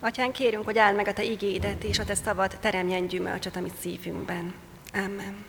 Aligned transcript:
Atyán, 0.00 0.32
kérünk, 0.32 0.64
hogy 0.64 0.78
áld 0.78 0.96
meg 0.96 1.08
a 1.08 1.12
Te 1.12 1.22
igédet, 1.22 1.84
és 1.84 1.98
a 1.98 2.04
Te 2.04 2.14
szabad 2.14 2.56
teremjen 2.60 3.06
gyümölcsöt 3.06 3.56
a 3.56 3.60
mi 3.60 3.72
szívünkben. 3.80 4.54
Amen. 4.94 5.44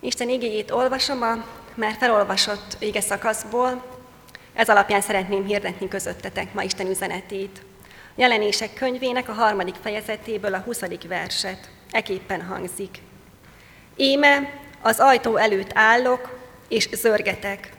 Isten 0.00 0.28
igéjét 0.28 0.70
olvasom 0.70 1.22
a 1.22 1.44
már 1.74 1.96
felolvasott 1.98 2.76
ége 2.78 3.00
szakaszból. 3.00 3.84
Ez 4.52 4.68
alapján 4.68 5.00
szeretném 5.00 5.44
hirdetni 5.44 5.88
közöttetek 5.88 6.54
ma 6.54 6.62
Isten 6.62 6.86
üzenetét. 6.86 7.62
Jelenések 8.14 8.74
könyvének 8.74 9.28
a 9.28 9.32
harmadik 9.32 9.74
fejezetéből 9.82 10.54
a 10.54 10.58
20. 10.58 10.80
verset. 11.08 11.70
Eképpen 11.90 12.42
hangzik. 12.42 12.98
Éme, 13.96 14.60
az 14.80 14.98
ajtó 15.00 15.36
előtt 15.36 15.70
állok, 15.74 16.38
és 16.68 16.88
zörgetek. 16.92 17.72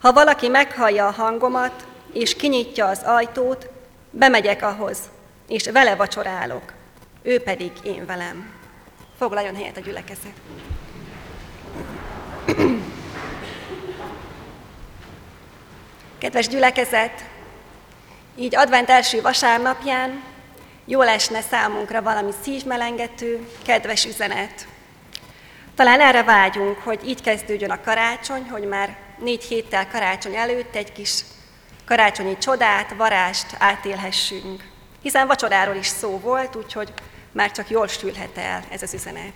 Ha 0.00 0.12
valaki 0.12 0.48
meghallja 0.48 1.06
a 1.06 1.10
hangomat, 1.10 1.86
és 2.12 2.36
kinyitja 2.36 2.86
az 2.86 3.02
ajtót, 3.04 3.68
bemegyek 4.10 4.62
ahhoz, 4.62 4.98
és 5.48 5.64
vele 5.72 5.94
vacsorálok, 5.94 6.72
ő 7.22 7.42
pedig 7.42 7.72
én 7.82 8.06
velem. 8.06 8.52
Foglaljon 9.18 9.56
helyet 9.56 9.76
a 9.76 9.80
gyülekezet. 9.80 10.32
Kedves 16.18 16.48
gyülekezet, 16.48 17.24
így 18.36 18.56
advent 18.56 18.90
első 18.90 19.20
vasárnapján 19.20 20.22
jól 20.84 21.08
esne 21.08 21.40
számunkra 21.40 22.02
valami 22.02 22.30
szívmelengető, 22.42 23.48
kedves 23.64 24.04
üzenet. 24.04 24.66
Talán 25.74 26.00
erre 26.00 26.22
vágyunk, 26.22 26.78
hogy 26.78 27.08
így 27.08 27.22
kezdődjön 27.22 27.70
a 27.70 27.80
karácsony, 27.80 28.48
hogy 28.50 28.64
már 28.64 28.96
négy 29.18 29.44
héttel 29.44 29.88
karácsony 29.88 30.34
előtt 30.34 30.74
egy 30.74 30.92
kis 30.92 31.20
karácsonyi 31.88 32.38
csodát, 32.38 32.94
varást 32.96 33.56
átélhessünk. 33.58 34.64
Hiszen 35.02 35.26
vacsoráról 35.26 35.74
is 35.74 35.86
szó 35.86 36.18
volt, 36.18 36.56
úgyhogy 36.56 36.92
már 37.32 37.50
csak 37.50 37.70
jól 37.70 37.86
sülhet 37.86 38.38
el 38.38 38.64
ez 38.70 38.82
az 38.82 38.94
üzenet. 38.94 39.32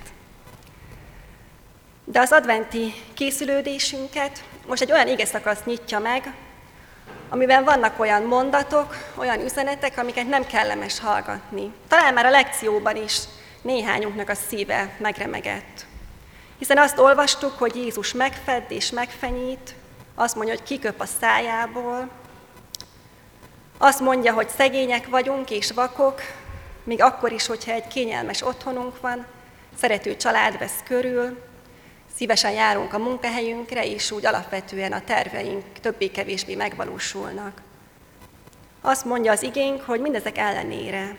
De 2.05 2.20
az 2.20 2.33
adventi 2.33 2.94
készülődésünket 3.14 4.44
most 4.67 4.83
egy 4.83 4.92
olyan 4.92 5.09
ige 5.09 5.25
szakasz 5.25 5.64
nyitja 5.64 5.98
meg, 5.98 6.34
amiben 7.28 7.64
vannak 7.64 8.00
olyan 8.00 8.22
mondatok, 8.22 8.97
olyan 9.14 9.41
üzenetek, 9.41 9.98
amiket 9.98 10.28
nem 10.28 10.47
kellemes 10.47 11.00
hallgatni. 11.00 11.72
Talán 11.89 12.14
már 12.14 12.27
a 12.27 12.31
lekcióban 12.31 12.97
is 12.97 13.19
néhányunknak 13.62 14.28
a 14.28 14.34
szíve 14.34 14.97
megremegett. 14.98 15.87
Hiszen 16.59 16.78
azt 16.78 16.98
olvastuk, 16.98 17.59
hogy 17.59 17.77
Jézus 17.77 18.12
megfed 18.12 18.64
és 18.69 18.91
megfenyít, 18.91 19.75
azt 20.14 20.34
mondja, 20.34 20.55
hogy 20.55 20.62
kiköp 20.62 21.00
a 21.00 21.06
szájából, 21.20 22.20
azt 23.84 24.00
mondja, 24.00 24.33
hogy 24.33 24.48
szegények 24.48 25.08
vagyunk 25.08 25.50
és 25.50 25.70
vakok, 25.70 26.20
még 26.84 27.02
akkor 27.02 27.33
is, 27.33 27.47
hogyha 27.47 27.72
egy 27.72 27.86
kényelmes 27.86 28.42
otthonunk 28.42 29.00
van, 29.00 29.27
szerető 29.78 30.16
család 30.16 30.58
vesz 30.58 30.83
körül, 30.84 31.42
szívesen 32.16 32.53
járunk 32.53 32.92
a 32.92 32.98
munkahelyünkre, 32.98 33.84
és 33.86 34.10
úgy 34.10 34.27
alapvetően 34.27 34.92
a 34.92 35.05
terveink 35.05 35.64
többé-kevésbé 35.80 36.55
megvalósulnak. 36.55 37.62
Azt 38.80 39.05
mondja 39.05 39.33
az 39.33 39.42
igénk, 39.42 39.83
hogy 39.83 40.00
mindezek 40.00 40.38
ellenére 40.38 41.16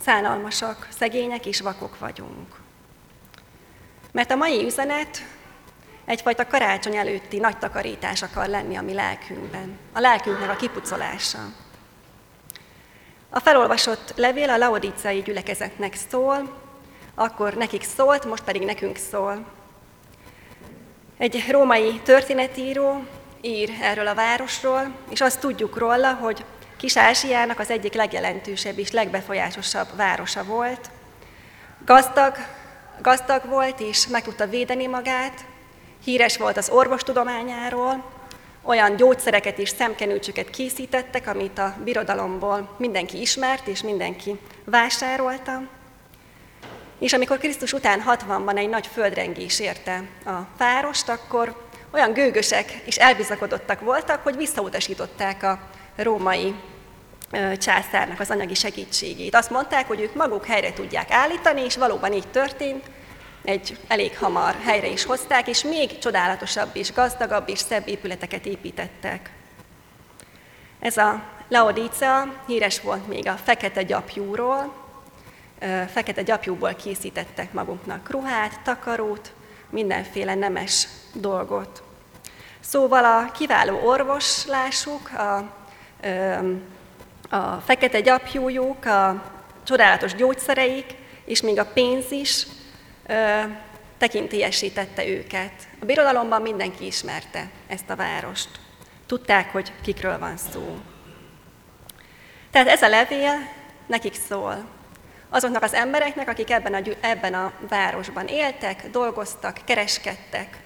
szánalmasak, 0.00 0.88
szegények 0.98 1.46
és 1.46 1.60
vakok 1.60 1.98
vagyunk. 1.98 2.60
Mert 4.12 4.30
a 4.30 4.36
mai 4.36 4.64
üzenet 4.64 5.33
egyfajta 6.04 6.46
karácsony 6.46 6.96
előtti 6.96 7.38
nagy 7.38 7.58
takarítás 7.58 8.22
akar 8.22 8.46
lenni 8.46 8.76
a 8.76 8.82
mi 8.82 8.92
lelkünkben. 8.92 9.78
A 9.92 10.00
lelkünknek 10.00 10.50
a 10.50 10.56
kipucolása. 10.56 11.38
A 13.30 13.40
felolvasott 13.40 14.12
levél 14.16 14.50
a 14.50 14.56
laodicai 14.56 15.22
gyülekezetnek 15.22 15.94
szól, 16.10 16.62
akkor 17.14 17.54
nekik 17.54 17.82
szólt, 17.82 18.24
most 18.24 18.44
pedig 18.44 18.62
nekünk 18.62 18.96
szól. 18.96 19.44
Egy 21.18 21.44
római 21.50 22.00
történetíró 22.04 23.04
ír 23.40 23.70
erről 23.80 24.06
a 24.06 24.14
városról, 24.14 24.94
és 25.10 25.20
azt 25.20 25.40
tudjuk 25.40 25.78
róla, 25.78 26.12
hogy 26.12 26.44
Kis-Ázsiának 26.76 27.58
az 27.58 27.70
egyik 27.70 27.94
legjelentősebb 27.94 28.78
és 28.78 28.90
legbefolyásosabb 28.90 29.96
városa 29.96 30.44
volt. 30.44 30.90
Gazdag, 31.84 32.36
gazdag 33.02 33.48
volt, 33.48 33.80
és 33.80 34.06
meg 34.06 34.22
tudta 34.22 34.46
védeni 34.46 34.86
magát, 34.86 35.44
híres 36.04 36.36
volt 36.36 36.56
az 36.56 36.68
orvostudományáról, 36.68 38.04
olyan 38.62 38.96
gyógyszereket 38.96 39.58
és 39.58 39.68
szemkenőcsöket 39.68 40.50
készítettek, 40.50 41.26
amit 41.26 41.58
a 41.58 41.74
birodalomból 41.84 42.74
mindenki 42.78 43.20
ismert 43.20 43.66
és 43.66 43.82
mindenki 43.82 44.40
vásárolta. 44.64 45.62
És 46.98 47.12
amikor 47.12 47.38
Krisztus 47.38 47.72
után 47.72 48.04
60-ban 48.06 48.56
egy 48.56 48.68
nagy 48.68 48.86
földrengés 48.86 49.60
érte 49.60 50.02
a 50.24 50.38
várost, 50.58 51.08
akkor 51.08 51.66
olyan 51.90 52.12
gőgösek 52.12 52.70
és 52.84 52.96
elbizakodottak 52.96 53.80
voltak, 53.80 54.22
hogy 54.22 54.36
visszautasították 54.36 55.42
a 55.42 55.58
római 55.96 56.54
császárnak 57.58 58.20
az 58.20 58.30
anyagi 58.30 58.54
segítségét. 58.54 59.34
Azt 59.34 59.50
mondták, 59.50 59.86
hogy 59.86 60.00
ők 60.00 60.14
maguk 60.14 60.46
helyre 60.46 60.72
tudják 60.72 61.10
állítani, 61.10 61.64
és 61.64 61.76
valóban 61.76 62.12
így 62.12 62.28
történt, 62.28 62.84
egy 63.44 63.78
elég 63.88 64.18
hamar 64.18 64.54
helyre 64.64 64.86
is 64.86 65.04
hozták, 65.04 65.48
és 65.48 65.62
még 65.62 65.98
csodálatosabb 65.98 66.70
és 66.72 66.92
gazdagabb 66.92 67.48
és 67.48 67.58
szebb 67.58 67.88
épületeket 67.88 68.46
építettek. 68.46 69.30
Ez 70.80 70.96
a 70.96 71.22
Laodicea 71.48 72.42
híres 72.46 72.80
volt 72.80 73.08
még 73.08 73.28
a 73.28 73.36
fekete 73.44 73.82
gyapjúról, 73.82 74.74
fekete 75.92 76.22
gyapjúból 76.22 76.74
készítettek 76.74 77.52
maguknak 77.52 78.10
ruhát, 78.10 78.60
takarót, 78.62 79.32
mindenféle 79.70 80.34
nemes 80.34 80.88
dolgot. 81.12 81.82
Szóval 82.60 83.04
a 83.04 83.30
kiváló 83.32 83.78
orvoslásuk, 83.86 85.10
a, 85.12 85.36
a 87.36 87.60
fekete 87.64 88.00
gyapjújuk, 88.00 88.84
a 88.84 89.22
csodálatos 89.62 90.14
gyógyszereik, 90.14 90.94
és 91.24 91.40
még 91.40 91.58
a 91.58 91.66
pénz 91.66 92.10
is 92.10 92.46
tekintélyesítette 93.98 95.06
őket. 95.06 95.52
A 95.80 95.84
birodalomban 95.84 96.42
mindenki 96.42 96.86
ismerte 96.86 97.50
ezt 97.66 97.90
a 97.90 97.96
várost. 97.96 98.48
Tudták, 99.06 99.52
hogy 99.52 99.72
kikről 99.82 100.18
van 100.18 100.36
szó. 100.36 100.78
Tehát 102.50 102.68
ez 102.68 102.82
a 102.82 102.88
levél 102.88 103.48
nekik 103.86 104.14
szól. 104.14 104.64
Azoknak 105.28 105.62
az 105.62 105.74
embereknek, 105.74 106.28
akik 106.28 106.50
ebben 106.50 106.74
a, 106.74 106.80
ebben 107.00 107.34
a 107.34 107.52
városban 107.68 108.26
éltek, 108.26 108.90
dolgoztak, 108.90 109.58
kereskedtek. 109.64 110.58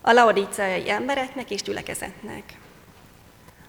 A 0.00 0.12
laodíciai 0.12 0.90
embereknek 0.90 1.50
és 1.50 1.62
gyülekezetnek. 1.62 2.42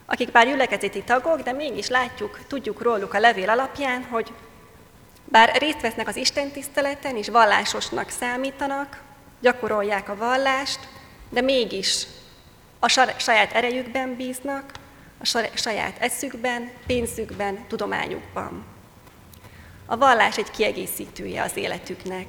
Akik 0.05 0.31
bár 0.31 0.47
gyülekezeti 0.47 1.03
tagok, 1.03 1.41
de 1.41 1.51
mégis 1.51 1.87
látjuk, 1.87 2.39
tudjuk 2.47 2.81
róluk 2.81 3.13
a 3.13 3.19
levél 3.19 3.49
alapján, 3.49 4.03
hogy 4.03 4.33
bár 5.31 5.55
részt 5.57 5.81
vesznek 5.81 6.07
az 6.07 6.15
Isten 6.15 6.51
tiszteleten 6.51 7.15
és 7.15 7.29
vallásosnak 7.29 8.09
számítanak, 8.09 9.01
gyakorolják 9.39 10.09
a 10.09 10.15
vallást, 10.15 10.79
de 11.29 11.41
mégis 11.41 12.07
a 12.79 12.87
saját 13.17 13.53
erejükben 13.53 14.15
bíznak, 14.15 14.71
a 15.21 15.47
saját 15.55 15.97
eszükben, 15.99 16.71
pénzükben, 16.85 17.67
tudományukban. 17.67 18.65
A 19.85 19.97
vallás 19.97 20.37
egy 20.37 20.51
kiegészítője 20.51 21.43
az 21.43 21.57
életüknek. 21.57 22.25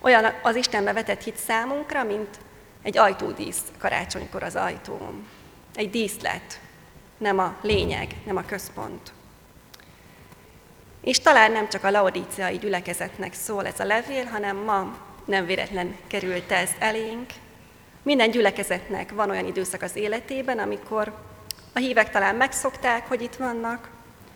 Olyan 0.00 0.32
az 0.42 0.56
Istenbe 0.56 0.92
vetett 0.92 1.22
hit 1.22 1.36
számunkra, 1.36 2.04
mint 2.04 2.38
egy 2.82 2.98
ajtódísz 2.98 3.62
karácsonykor 3.78 4.42
az 4.42 4.56
ajtóm. 4.56 5.26
Egy 5.74 5.90
díszlet, 5.90 6.60
nem 7.18 7.38
a 7.38 7.56
lényeg, 7.62 8.14
nem 8.26 8.36
a 8.36 8.44
központ. 8.44 9.12
És 11.04 11.20
talán 11.20 11.52
nem 11.52 11.68
csak 11.68 11.84
a 11.84 11.90
laodíciai 11.90 12.58
gyülekezetnek 12.58 13.34
szól 13.34 13.66
ez 13.66 13.80
a 13.80 13.84
levél, 13.84 14.24
hanem 14.24 14.56
ma 14.56 14.96
nem 15.24 15.46
véletlen 15.46 15.96
került 16.06 16.52
ez 16.52 16.70
elénk. 16.78 17.30
Minden 18.02 18.30
gyülekezetnek 18.30 19.10
van 19.10 19.30
olyan 19.30 19.46
időszak 19.46 19.82
az 19.82 19.96
életében, 19.96 20.58
amikor 20.58 21.14
a 21.72 21.78
hívek 21.78 22.10
talán 22.10 22.34
megszokták, 22.34 23.08
hogy 23.08 23.22
itt 23.22 23.34
vannak, 23.34 23.88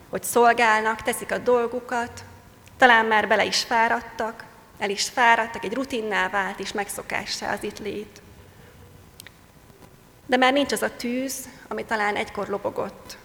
hogy 0.09 0.23
szolgálnak, 0.23 1.03
teszik 1.03 1.33
a 1.33 1.39
dolgukat, 1.39 2.25
talán 2.77 3.07
már 3.07 3.29
bele 3.29 3.45
is 3.45 3.63
fáradtak, 3.63 4.45
el 4.79 4.91
is 4.91 5.09
fáradtak, 5.09 5.65
egy 5.65 5.75
rutinná 5.75 6.29
vált 6.29 6.61
és 6.61 6.73
megszokássá 6.73 7.53
az 7.53 7.63
itt 7.63 7.79
lét. 7.79 8.23
De 10.27 10.37
már 10.37 10.53
nincs 10.53 10.73
az 10.73 10.83
a 10.83 10.97
tűz, 10.97 11.49
ami 11.69 11.85
talán 11.85 12.17
egykor 12.17 12.49
lobogott. 12.49 13.19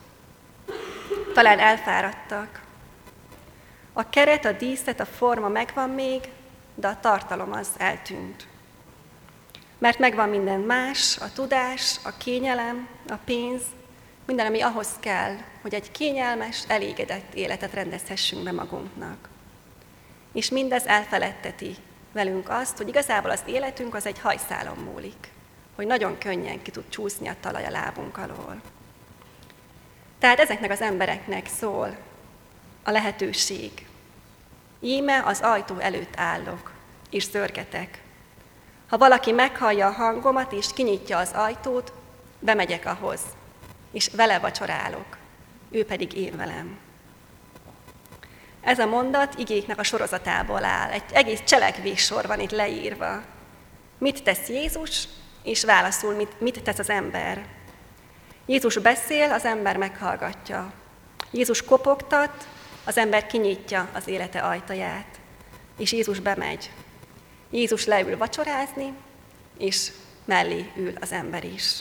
Talán 1.34 1.60
elfáradtak, 1.60 2.63
a 3.94 4.10
keret, 4.10 4.46
a 4.46 4.52
díszlet, 4.52 5.00
a 5.00 5.06
forma 5.06 5.48
megvan 5.48 5.90
még, 5.90 6.30
de 6.76 6.88
a 6.88 7.00
tartalom 7.00 7.52
az 7.52 7.68
eltűnt. 7.78 8.48
Mert 9.78 10.00
megvan 10.00 10.30
minden 10.30 10.60
más, 10.60 11.18
a 11.18 11.32
tudás, 11.34 12.00
a 12.04 12.18
kényelem, 12.18 12.88
a 13.10 13.16
pénz, 13.26 13.62
Minden, 14.26 14.46
ami 14.46 14.62
ahhoz 14.62 14.90
kell, 15.00 15.36
hogy 15.62 15.74
egy 15.74 15.92
kényelmes, 15.92 16.64
elégedett 16.68 17.34
életet 17.34 17.74
rendezhessünk 17.74 18.44
be 18.44 18.52
magunknak. 18.52 19.30
És 20.34 20.50
mindez 20.50 20.86
elfeledteti 20.86 21.76
velünk 22.12 22.50
azt, 22.50 22.78
hogy 22.78 22.88
igazából 22.88 23.32
az 23.32 23.42
életünk 23.46 23.96
az 23.96 24.06
egy 24.06 24.20
hajszálon 24.20 24.78
múlik, 24.78 25.32
hogy 25.76 25.86
nagyon 25.86 26.18
könnyen 26.18 26.62
ki 26.62 26.72
tud 26.72 26.90
csúszni 26.90 27.28
a 27.28 27.36
talaj 27.40 27.66
a 27.66 27.70
lábunk 27.70 28.18
alól. 28.18 28.62
Tehát 30.20 30.40
ezeknek 30.40 30.72
az 30.72 30.82
embereknek 30.82 31.48
szól 31.48 31.98
a 32.84 32.92
lehetőség. 32.92 33.88
Íme 34.80 35.24
az 35.26 35.40
ajtó 35.42 35.78
előtt 35.78 36.14
állok, 36.16 36.72
és 37.10 37.24
szörgetek. 37.24 38.02
Ha 38.90 38.98
valaki 38.98 39.32
meghallja 39.32 39.88
a 39.88 39.92
hangomat, 39.92 40.52
és 40.52 40.68
kinyitja 40.74 41.18
az 41.18 41.32
ajtót, 41.34 41.94
bemegyek 42.40 42.86
ahhoz, 42.86 43.20
és 43.92 44.10
vele 44.16 44.40
vacsorálok, 44.40 45.18
ő 45.72 45.86
pedig 45.86 46.14
én 46.14 46.38
velem. 46.38 46.78
Ez 48.62 48.80
a 48.80 48.86
mondat 48.86 49.38
igéknek 49.38 49.80
a 49.80 49.84
sorozatából 49.84 50.64
áll. 50.64 50.90
Egy 50.90 51.04
egész 51.14 51.42
cselekvés 51.44 52.02
sor 52.02 52.28
van 52.28 52.40
itt 52.40 52.52
leírva. 52.52 53.22
Mit 53.98 54.24
tesz 54.24 54.48
Jézus, 54.48 55.08
és 55.44 55.64
válaszul, 55.64 56.14
mit, 56.14 56.42
mit 56.42 56.64
tesz 56.64 56.80
az 56.80 56.90
ember. 56.90 57.46
Jézus 58.46 58.78
beszél, 58.78 59.32
az 59.32 59.46
ember 59.46 59.78
meghallgatja. 59.78 60.72
Jézus 61.32 61.64
kopogtat, 61.64 62.48
az 62.84 62.98
ember 62.98 63.28
kinyitja 63.28 63.90
az 63.94 64.08
élete 64.08 64.40
ajtaját. 64.40 65.20
És 65.78 65.92
Jézus 65.92 66.20
bemegy. 66.20 66.72
Jézus 67.50 67.86
leül 67.86 68.18
vacsorázni, 68.18 68.94
és 69.58 69.92
mellé 70.26 70.72
ül 70.76 70.94
az 71.02 71.12
ember 71.12 71.44
is. 71.44 71.80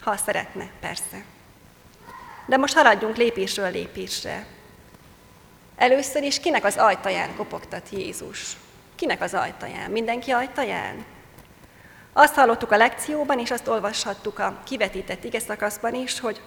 Ha 0.00 0.16
szeretne, 0.16 0.70
persze. 0.80 1.24
De 2.46 2.56
most 2.56 2.74
haladjunk 2.74 3.16
lépésről 3.16 3.70
lépésre. 3.70 4.46
Először 5.76 6.22
is 6.22 6.40
kinek 6.40 6.64
az 6.64 6.76
ajtaján 6.76 7.36
kopogtat 7.36 7.88
Jézus? 7.90 8.56
Kinek 8.94 9.20
az 9.20 9.34
ajtaján? 9.34 9.90
Mindenki 9.90 10.30
ajtaján? 10.30 11.04
Azt 12.12 12.34
hallottuk 12.34 12.70
a 12.70 12.76
lekcióban, 12.76 13.38
és 13.38 13.50
azt 13.50 13.68
olvashattuk 13.68 14.38
a 14.38 14.60
kivetített 14.64 15.24
ige 15.24 15.38
szakaszban 15.38 15.94
is, 15.94 16.20
hogy 16.20 16.40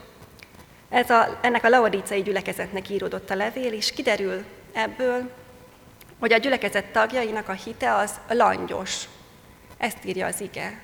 ez 0.93 1.09
a, 1.09 1.39
ennek 1.41 1.63
a 1.63 1.69
laodicei 1.69 2.21
gyülekezetnek 2.21 2.89
íródott 2.89 3.29
a 3.29 3.35
levél, 3.35 3.73
és 3.73 3.91
kiderül 3.91 4.45
ebből, 4.73 5.31
hogy 6.19 6.33
a 6.33 6.37
gyülekezet 6.37 6.85
tagjainak 6.85 7.49
a 7.49 7.51
hite 7.51 7.95
az 7.95 8.19
langyos. 8.29 9.03
Ezt 9.77 10.05
írja 10.05 10.25
az 10.25 10.41
ige. 10.41 10.81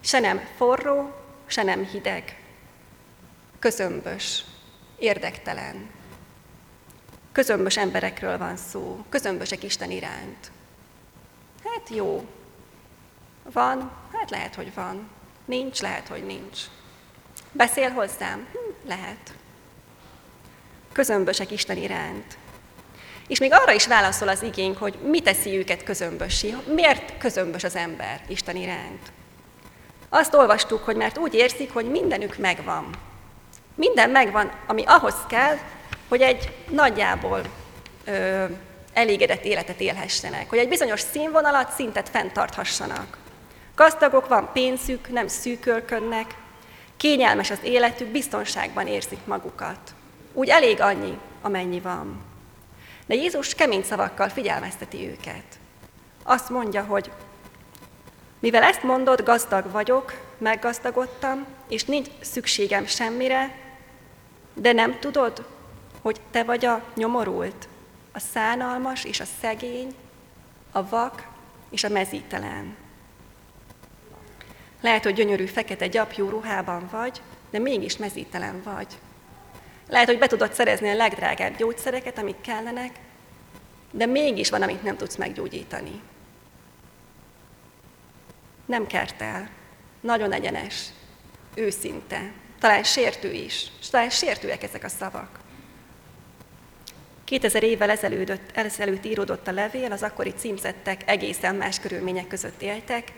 Se 0.00 0.18
nem 0.18 0.40
forró, 0.56 1.14
se 1.46 1.62
nem 1.62 1.84
hideg. 1.84 2.36
Közömbös, 3.58 4.44
érdektelen. 4.98 5.90
Közömbös 7.32 7.76
emberekről 7.76 8.38
van 8.38 8.56
szó, 8.56 9.04
közömbösek 9.08 9.62
Isten 9.62 9.90
iránt. 9.90 10.50
Hát 11.64 11.88
jó. 11.88 12.26
Van, 13.52 13.92
hát 14.12 14.30
lehet, 14.30 14.54
hogy 14.54 14.74
van. 14.74 15.10
Nincs, 15.44 15.80
lehet, 15.80 16.08
hogy 16.08 16.24
nincs. 16.26 16.60
Beszél 17.52 17.90
hozzám? 17.90 18.46
Lehet. 18.86 19.34
Közömbösek 20.92 21.50
Isten 21.50 21.76
iránt. 21.76 22.38
És 23.28 23.38
még 23.38 23.52
arra 23.52 23.72
is 23.72 23.86
válaszol 23.86 24.28
az 24.28 24.42
igény, 24.42 24.76
hogy 24.78 24.98
mi 25.04 25.20
teszi 25.20 25.56
őket 25.56 25.82
közömbösi. 25.82 26.56
Miért 26.74 27.18
közömbös 27.18 27.64
az 27.64 27.76
ember 27.76 28.20
Isten 28.28 28.56
iránt? 28.56 29.12
Azt 30.08 30.34
olvastuk, 30.34 30.84
hogy 30.84 30.96
mert 30.96 31.18
úgy 31.18 31.34
érzik, 31.34 31.72
hogy 31.72 31.90
mindenük 31.90 32.38
megvan. 32.38 32.90
Minden 33.74 34.10
megvan, 34.10 34.52
ami 34.66 34.84
ahhoz 34.86 35.14
kell, 35.28 35.56
hogy 36.08 36.20
egy 36.20 36.56
nagyjából 36.68 37.40
ö, 38.04 38.44
elégedett 38.92 39.44
életet 39.44 39.80
élhessenek, 39.80 40.48
hogy 40.48 40.58
egy 40.58 40.68
bizonyos 40.68 41.00
színvonalat, 41.00 41.72
szintet 41.72 42.08
fenntarthassanak. 42.08 43.18
Gazdagok, 43.74 44.28
van 44.28 44.50
pénzük, 44.52 45.08
nem 45.08 45.28
szűkölködnek, 45.28 46.34
kényelmes 47.02 47.50
az 47.50 47.58
életük, 47.62 48.08
biztonságban 48.08 48.86
érzik 48.86 49.18
magukat. 49.24 49.94
Úgy 50.32 50.48
elég 50.48 50.80
annyi, 50.80 51.18
amennyi 51.40 51.80
van. 51.80 52.22
De 53.06 53.14
Jézus 53.14 53.54
kemény 53.54 53.82
szavakkal 53.82 54.28
figyelmezteti 54.28 55.08
őket. 55.08 55.44
Azt 56.22 56.50
mondja, 56.50 56.84
hogy 56.84 57.10
mivel 58.38 58.62
ezt 58.62 58.82
mondod, 58.82 59.22
gazdag 59.22 59.70
vagyok, 59.70 60.12
meggazdagodtam, 60.38 61.46
és 61.68 61.84
nincs 61.84 62.08
szükségem 62.20 62.86
semmire, 62.86 63.54
de 64.54 64.72
nem 64.72 64.98
tudod, 64.98 65.46
hogy 66.02 66.20
te 66.30 66.44
vagy 66.44 66.64
a 66.64 66.82
nyomorult, 66.94 67.68
a 68.12 68.18
szánalmas 68.18 69.04
és 69.04 69.20
a 69.20 69.26
szegény, 69.40 69.94
a 70.72 70.88
vak 70.88 71.26
és 71.70 71.84
a 71.84 71.88
mezítelen. 71.88 72.76
Lehet, 74.82 75.04
hogy 75.04 75.14
gyönyörű 75.14 75.46
fekete 75.46 75.86
gyapjú 75.86 76.28
ruhában 76.28 76.88
vagy, 76.90 77.22
de 77.50 77.58
mégis 77.58 77.96
mezítelen 77.96 78.62
vagy. 78.62 78.86
Lehet, 79.88 80.06
hogy 80.06 80.18
be 80.18 80.26
tudod 80.26 80.52
szerezni 80.52 80.88
a 80.88 80.94
legdrágább 80.94 81.56
gyógyszereket, 81.56 82.18
amik 82.18 82.40
kellenek, 82.40 82.90
de 83.90 84.06
mégis 84.06 84.50
van, 84.50 84.62
amit 84.62 84.82
nem 84.82 84.96
tudsz 84.96 85.16
meggyógyítani. 85.16 86.00
Nem 88.66 88.86
kertel, 88.86 89.50
nagyon 90.00 90.32
egyenes, 90.32 90.86
őszinte, 91.54 92.32
talán 92.58 92.82
sértő 92.82 93.32
is, 93.32 93.66
és 93.80 93.88
talán 93.88 94.10
sértőek 94.10 94.62
ezek 94.62 94.84
a 94.84 94.88
szavak. 94.88 95.40
2000 97.24 97.62
évvel 97.62 97.90
ezelőtt, 97.90 98.56
ezelőtt 98.56 99.04
íródott 99.04 99.46
a 99.46 99.52
levél, 99.52 99.92
az 99.92 100.02
akkori 100.02 100.32
címzettek 100.36 101.02
egészen 101.06 101.54
más 101.54 101.80
körülmények 101.80 102.26
között 102.26 102.62
éltek, 102.62 103.12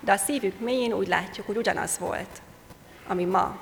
de 0.00 0.12
a 0.12 0.16
szívük 0.16 0.60
mélyén 0.60 0.92
úgy 0.92 1.08
látjuk, 1.08 1.46
hogy 1.46 1.56
ugyanaz 1.56 1.98
volt, 1.98 2.42
ami 3.06 3.24
ma. 3.24 3.58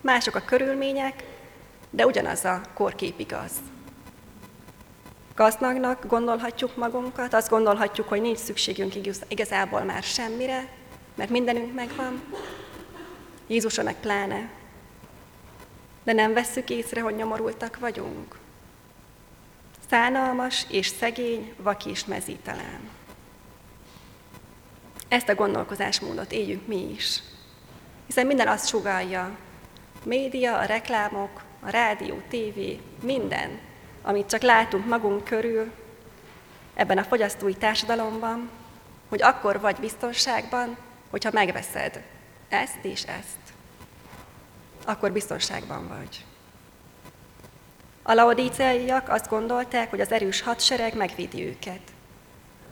Mások 0.00 0.34
a 0.34 0.44
körülmények, 0.44 1.24
de 1.90 2.06
ugyanaz 2.06 2.44
a 2.44 2.60
korkép 2.74 3.18
igaz. 3.18 3.52
Gazdagnak 5.34 6.06
gondolhatjuk 6.06 6.76
magunkat, 6.76 7.34
azt 7.34 7.48
gondolhatjuk, 7.48 8.08
hogy 8.08 8.20
nincs 8.20 8.38
szükségünk 8.38 8.94
igazából 9.28 9.80
már 9.80 10.02
semmire, 10.02 10.68
mert 11.14 11.30
mindenünk 11.30 11.74
megvan. 11.74 12.22
Jézusra 13.46 13.82
meg 13.82 13.94
pláne. 14.00 14.50
De 16.04 16.12
nem 16.12 16.32
vesszük 16.32 16.70
észre, 16.70 17.00
hogy 17.00 17.14
nyomorultak 17.14 17.78
vagyunk. 17.78 18.38
Szánalmas 19.90 20.66
és 20.70 20.86
szegény, 20.86 21.54
vaki 21.56 21.90
és 21.90 22.04
mezítelen. 22.04 22.97
Ezt 25.08 25.28
a 25.28 25.34
gondolkozásmódot 25.34 26.32
éljük 26.32 26.66
mi 26.66 26.90
is. 26.90 27.22
Hiszen 28.06 28.26
minden 28.26 28.48
azt 28.48 28.68
sugalja. 28.68 29.36
Média, 30.04 30.58
a 30.58 30.64
reklámok, 30.64 31.42
a 31.60 31.70
rádió, 31.70 32.22
tévé, 32.28 32.80
minden, 33.02 33.58
amit 34.02 34.28
csak 34.28 34.42
látunk 34.42 34.86
magunk 34.86 35.24
körül, 35.24 35.72
ebben 36.74 36.98
a 36.98 37.04
fogyasztói 37.04 37.54
társadalomban, 37.54 38.50
hogy 39.08 39.22
akkor 39.22 39.60
vagy 39.60 39.76
biztonságban, 39.76 40.76
hogyha 41.10 41.30
megveszed 41.32 42.02
ezt 42.48 42.78
és 42.82 43.02
ezt. 43.02 43.52
Akkor 44.84 45.12
biztonságban 45.12 45.88
vagy. 45.88 46.24
A 48.02 48.12
laodíceaiak 48.12 49.08
azt 49.08 49.28
gondolták, 49.28 49.90
hogy 49.90 50.00
az 50.00 50.12
erős 50.12 50.40
hadsereg 50.40 50.96
megvédi 50.96 51.46
őket. 51.46 51.80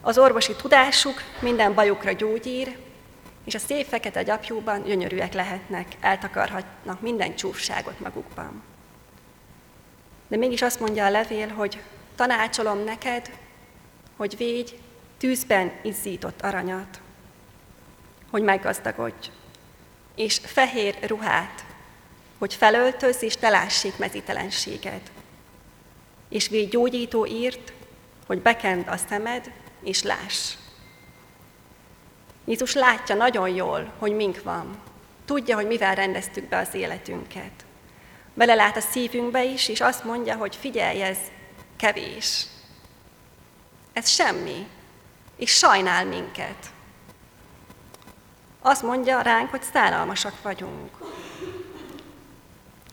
Az 0.07 0.19
orvosi 0.19 0.55
tudásuk 0.55 1.23
minden 1.41 1.75
bajukra 1.75 2.13
gyógyír, 2.13 2.77
és 3.45 3.55
a 3.55 3.59
szép 3.59 3.87
fekete 3.87 4.23
gyapjúban 4.23 4.83
gyönyörűek 4.83 5.33
lehetnek, 5.33 5.87
eltakarhatnak 6.01 7.01
minden 7.01 7.35
csúfságot 7.35 8.01
magukban. 8.01 8.63
De 10.29 10.37
mégis 10.37 10.63
azt 10.63 10.81
mondja 10.81 11.05
a 11.05 11.11
levél, 11.11 11.49
hogy 11.49 11.83
tanácsolom 12.15 12.85
neked, 12.85 13.31
hogy 14.17 14.37
védj 14.37 14.73
tűzben 15.19 15.73
izzított 15.83 16.43
aranyat, 16.43 17.01
hogy 18.31 18.43
meggazdagodj, 18.43 19.31
és 20.15 20.41
fehér 20.45 20.99
ruhát, 21.01 21.65
hogy 22.39 22.55
felöltöz 22.55 23.23
és 23.23 23.37
ne 23.37 23.49
lássék 23.49 23.99
mezítelenséged. 23.99 25.01
És 26.29 26.49
védj 26.49 26.71
gyógyító 26.71 27.27
írt, 27.27 27.73
hogy 28.27 28.41
bekend 28.43 28.89
a 28.89 28.97
szemed, 28.97 29.53
és 29.87 30.03
láss. 30.03 30.55
Jézus 32.45 32.75
látja 32.75 33.15
nagyon 33.15 33.49
jól, 33.49 33.93
hogy 33.99 34.13
mink 34.13 34.43
van. 34.43 34.79
Tudja, 35.25 35.55
hogy 35.55 35.67
mivel 35.67 35.95
rendeztük 35.95 36.49
be 36.49 36.59
az 36.59 36.75
életünket. 36.75 37.65
Belelát 38.35 38.77
a 38.77 38.81
szívünkbe 38.81 39.45
is, 39.45 39.69
és 39.69 39.81
azt 39.81 40.05
mondja, 40.05 40.37
hogy 40.37 40.57
figyelj, 40.57 41.03
ez 41.03 41.19
kevés. 41.77 42.47
Ez 43.93 44.09
semmi. 44.09 44.67
És 45.37 45.51
sajnál 45.51 46.05
minket. 46.05 46.71
Azt 48.61 48.83
mondja 48.83 49.21
ránk, 49.21 49.51
hogy 49.51 49.63
szállalmasak 49.73 50.43
vagyunk. 50.43 50.91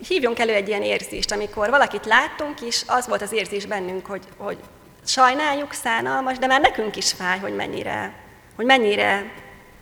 hívjunk 0.07 0.39
elő 0.39 0.53
egy 0.53 0.67
ilyen 0.67 0.83
érzést, 0.83 1.31
amikor 1.31 1.69
valakit 1.69 2.05
láttunk, 2.05 2.61
és 2.61 2.83
az 2.87 3.07
volt 3.07 3.21
az 3.21 3.31
érzés 3.31 3.65
bennünk, 3.65 4.05
hogy, 4.05 4.23
hogy 4.37 4.57
sajnáljuk, 5.05 5.73
szánalmas, 5.73 6.37
de 6.37 6.47
már 6.47 6.61
nekünk 6.61 6.95
is 6.95 7.11
fáj, 7.11 7.39
hogy 7.39 7.55
mennyire, 7.55 8.13
hogy 8.55 8.65
mennyire, 8.65 9.33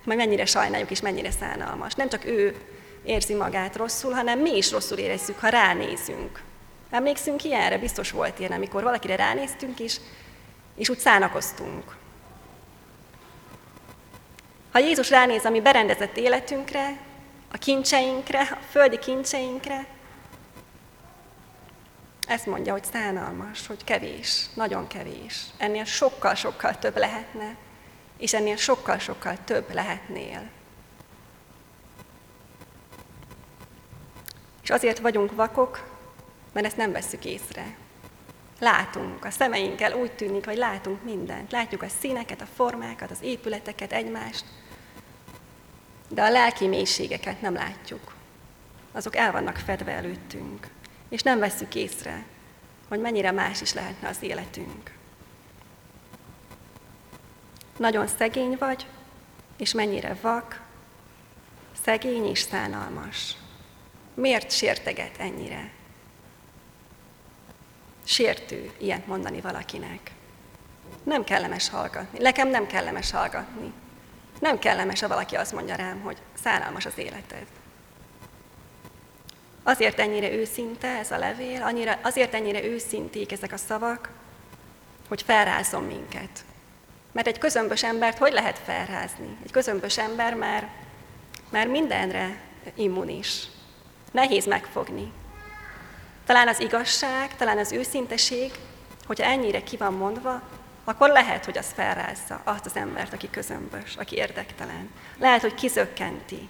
hogy 0.06 0.16
mennyire 0.16 0.46
sajnáljuk 0.46 0.92
és 0.92 1.02
mennyire 1.02 1.32
szánalmas. 1.32 1.94
Nem 1.94 2.10
csak 2.10 2.26
ő 2.26 2.56
érzi 3.04 3.34
magát 3.34 3.76
rosszul, 3.76 4.14
hanem 4.14 4.40
mi 4.40 4.58
is 4.58 4.72
rosszul 4.72 4.98
érezzük, 4.98 5.40
ha 5.40 5.48
ránézünk. 5.48 6.42
Emlékszünk 6.90 7.44
ilyenre? 7.44 7.78
Biztos 7.78 8.12
volt 8.12 8.40
ilyen, 8.40 8.52
amikor 8.52 8.84
valakire 8.84 9.16
ránéztünk, 9.16 9.80
és, 9.80 9.98
és 10.76 10.90
úgy 10.90 11.00
szánakoztunk. 11.00 11.96
Ha 14.72 14.80
Jézus 14.80 15.10
ránéz 15.10 15.46
a 15.46 15.50
mi 15.50 15.62
berendezett 15.62 16.18
életünkre, 16.18 16.98
a 17.52 17.58
kincseinkre, 17.58 18.40
a 18.40 18.58
földi 18.70 19.00
kincseinkre, 19.00 19.86
ezt 22.32 22.46
mondja, 22.46 22.72
hogy 22.72 22.84
szánalmas, 22.84 23.68
hogy 23.68 23.84
kevés, 23.84 24.46
nagyon 24.54 24.88
kevés. 24.88 25.46
Ennél 25.58 25.86
sokkal-sokkal 25.86 26.80
több 26.80 26.98
lehetne, 26.98 27.56
és 28.18 28.34
ennél 28.34 28.56
sokkal-sokkal 28.56 29.38
több 29.46 29.74
lehetnél. 29.74 30.50
És 34.64 34.70
azért 34.70 35.00
vagyunk 35.00 35.36
vakok, 35.36 35.90
mert 36.54 36.66
ezt 36.66 36.78
nem 36.78 36.92
vesszük 36.92 37.26
észre. 37.26 37.76
Látunk, 38.60 39.26
a 39.26 39.32
szemeinkkel 39.32 39.94
úgy 39.94 40.12
tűnik, 40.12 40.46
hogy 40.46 40.58
látunk 40.58 41.04
mindent. 41.04 41.52
Látjuk 41.52 41.82
a 41.82 41.90
színeket, 42.00 42.42
a 42.42 42.48
formákat, 42.56 43.12
az 43.12 43.22
épületeket, 43.22 43.92
egymást, 43.92 44.46
de 46.08 46.22
a 46.24 46.30
lelki 46.30 46.68
mélységeket 46.68 47.42
nem 47.42 47.54
látjuk. 47.54 48.14
Azok 48.92 49.16
el 49.16 49.32
vannak 49.32 49.56
fedve 49.56 49.92
előttünk, 49.92 50.68
és 51.12 51.22
nem 51.22 51.40
vesszük 51.40 51.76
észre, 51.76 52.26
hogy 52.88 53.00
mennyire 53.00 53.32
más 53.32 53.62
is 53.62 53.74
lehetne 53.74 54.08
az 54.08 54.22
életünk. 54.22 54.94
Nagyon 57.78 58.08
szegény 58.08 58.56
vagy, 58.60 58.88
és 59.58 59.74
mennyire 59.74 60.18
vak, 60.22 60.62
szegény 61.84 62.26
és 62.26 62.40
szánalmas. 62.40 63.36
Miért 64.14 64.52
sérteget 64.52 65.18
ennyire? 65.18 65.72
Sértő 68.04 68.72
ilyet 68.78 69.08
mondani 69.08 69.42
valakinek. 69.42 70.12
Nem 71.04 71.24
kellemes 71.24 71.70
hallgatni. 71.70 72.20
Nekem 72.20 72.50
nem 72.50 72.68
kellemes 72.68 73.12
hallgatni. 73.12 73.74
Nem 74.40 74.60
kellemes, 74.60 75.02
ha 75.02 75.08
valaki 75.08 75.36
azt 75.36 75.54
mondja 75.54 75.76
rám, 75.76 76.02
hogy 76.02 76.18
szánalmas 76.34 76.86
az 76.86 76.98
életed. 76.98 77.46
Azért 79.64 80.00
ennyire 80.00 80.32
őszinte 80.32 80.88
ez 80.88 81.12
a 81.12 81.18
levél, 81.18 81.62
annyira, 81.62 82.00
azért 82.02 82.34
ennyire 82.34 82.64
őszinték 82.64 83.32
ezek 83.32 83.52
a 83.52 83.58
szavak, 83.58 84.10
hogy 85.08 85.22
felrázom 85.22 85.84
minket. 85.84 86.46
Mert 87.12 87.28
egy 87.28 87.38
közömbös 87.38 87.84
embert 87.84 88.18
hogy 88.18 88.34
lehet 88.34 88.60
felrázni? 88.66 89.38
Egy 89.44 89.52
közömbös 89.52 89.98
ember 89.98 90.36
már, 90.36 90.70
már 91.50 91.68
mindenre 91.68 92.42
immunis. 92.76 93.48
Nehéz 94.12 94.46
megfogni. 94.46 95.12
Talán 96.26 96.48
az 96.48 96.60
igazság, 96.60 97.36
talán 97.36 97.58
az 97.58 97.72
őszinteség, 97.72 98.52
hogyha 99.06 99.26
ennyire 99.26 99.64
ki 99.64 99.78
van 99.78 99.94
mondva, 99.94 100.42
akkor 100.84 101.10
lehet, 101.10 101.46
hogy 101.46 101.58
az 101.58 101.72
felrázza 101.76 102.42
azt 102.44 102.66
az 102.66 102.76
embert, 102.76 103.14
aki 103.14 103.30
közömbös, 103.30 103.96
aki 103.96 104.16
érdektelen. 104.16 104.90
Lehet, 105.18 105.42
hogy 105.42 105.54
kizökkenti. 105.54 106.50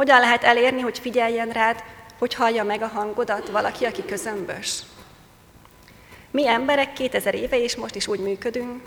Hogyan 0.00 0.20
lehet 0.20 0.44
elérni, 0.44 0.80
hogy 0.80 0.98
figyeljen 0.98 1.48
rád, 1.48 1.82
hogy 2.18 2.34
hallja 2.34 2.64
meg 2.64 2.82
a 2.82 2.86
hangodat 2.86 3.48
valaki, 3.48 3.84
aki 3.84 4.04
közömbös? 4.04 4.82
Mi 6.30 6.48
emberek 6.48 6.92
2000 6.92 7.34
éve 7.34 7.58
és 7.62 7.76
most 7.76 7.94
is 7.94 8.06
úgy 8.06 8.20
működünk, 8.20 8.82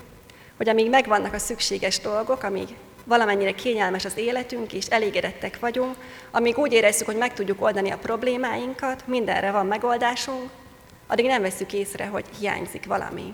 hogy 0.58 0.70
amíg 0.70 0.90
megvannak 0.90 1.34
a 1.34 1.38
szükséges 1.38 2.00
dolgok, 2.00 2.44
amíg 2.44 2.68
valamennyire 3.04 3.52
kényelmes 3.52 4.06
az 4.06 4.18
életünk, 4.18 4.74
és 4.74 4.86
elégedettek 4.86 5.60
vagyunk, 5.60 5.96
amíg 6.32 6.58
úgy 6.58 6.74
érezzük, 6.74 7.06
hogy 7.06 7.18
meg 7.18 7.34
tudjuk 7.34 7.62
oldani 7.62 7.90
a 7.90 7.98
problémáinkat, 7.98 9.08
mindenre 9.08 9.52
van 9.52 9.66
megoldásunk, 9.66 10.50
addig 11.08 11.26
nem 11.26 11.42
veszük 11.42 11.74
észre, 11.74 12.06
hogy 12.06 12.26
hiányzik 12.40 12.86
valami. 12.86 13.34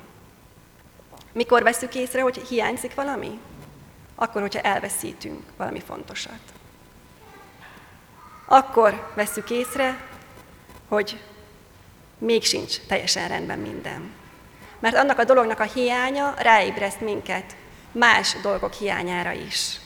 Mikor 1.34 1.64
veszük 1.64 1.96
észre, 1.96 2.22
hogy 2.22 2.38
hiányzik 2.38 2.96
valami? 2.96 3.40
Akkor, 4.16 4.42
hogyha 4.42 4.62
elveszítünk 4.62 5.44
valami 5.58 5.80
fontosat. 5.80 6.59
Akkor 8.52 9.12
veszük 9.16 9.50
észre, 9.50 9.98
hogy 10.88 11.20
még 12.18 12.44
sincs 12.44 12.78
teljesen 12.88 13.28
rendben 13.28 13.60
minden. 13.60 14.12
Mert 14.80 14.96
annak 14.96 15.20
a 15.20 15.24
dolognak 15.24 15.60
a 15.60 15.64
hiánya 15.64 16.34
ráébreszt 16.38 17.02
minket 17.02 17.56
más 17.92 18.36
dolgok 18.42 18.74
hiányára 18.74 19.32
is. 19.32 19.80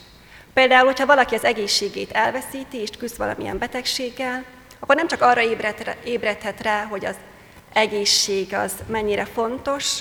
Például, 0.53 0.85
hogyha 0.85 1.05
valaki 1.05 1.35
az 1.35 1.43
egészségét 1.43 2.11
elveszíti, 2.11 2.77
és 2.77 2.89
küzd 2.89 3.17
valamilyen 3.17 3.57
betegséggel, 3.57 4.43
akkor 4.79 4.95
nem 4.95 5.07
csak 5.07 5.21
arra 5.21 5.41
ébredhet 6.03 6.61
rá, 6.61 6.83
hogy 6.83 7.05
az 7.05 7.15
egészség 7.73 8.53
az 8.53 8.73
mennyire 8.87 9.25
fontos, 9.25 9.99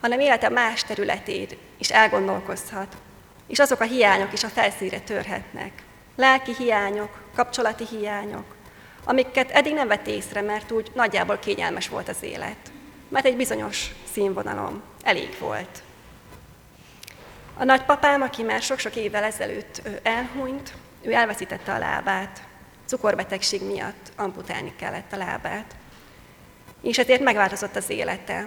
hanem 0.00 0.20
élete 0.20 0.48
más 0.48 0.84
területét 0.84 1.56
is 1.78 1.90
elgondolkozhat, 1.90 2.96
és 3.46 3.58
azok 3.58 3.80
a 3.80 3.84
hiányok 3.84 4.32
is 4.32 4.44
a 4.44 4.48
felszínre 4.48 5.00
törhetnek. 5.00 5.84
Lelki 6.16 6.54
hiányok, 6.58 7.22
kapcsolati 7.34 7.86
hiányok, 7.86 8.44
amiket 9.04 9.50
eddig 9.50 9.74
nem 9.74 9.88
vett 9.88 10.06
észre, 10.06 10.40
mert 10.40 10.70
úgy 10.70 10.90
nagyjából 10.94 11.38
kényelmes 11.38 11.88
volt 11.88 12.08
az 12.08 12.22
élet. 12.22 12.56
Mert 13.08 13.26
egy 13.26 13.36
bizonyos 13.36 13.90
színvonalom 14.12 14.82
elég 15.02 15.36
volt. 15.38 15.82
A 17.58 17.64
nagypapám, 17.64 18.22
aki 18.22 18.42
már 18.42 18.62
sok-sok 18.62 18.96
évvel 18.96 19.24
ezelőtt 19.24 19.82
elhunyt, 20.02 20.72
ő 21.02 21.12
elveszítette 21.12 21.72
a 21.72 21.78
lábát. 21.78 22.42
Cukorbetegség 22.86 23.62
miatt 23.62 24.12
amputálni 24.16 24.72
kellett 24.76 25.12
a 25.12 25.16
lábát. 25.16 25.76
És 26.82 26.98
ezért 26.98 27.22
megváltozott 27.22 27.76
az 27.76 27.90
élete. 27.90 28.46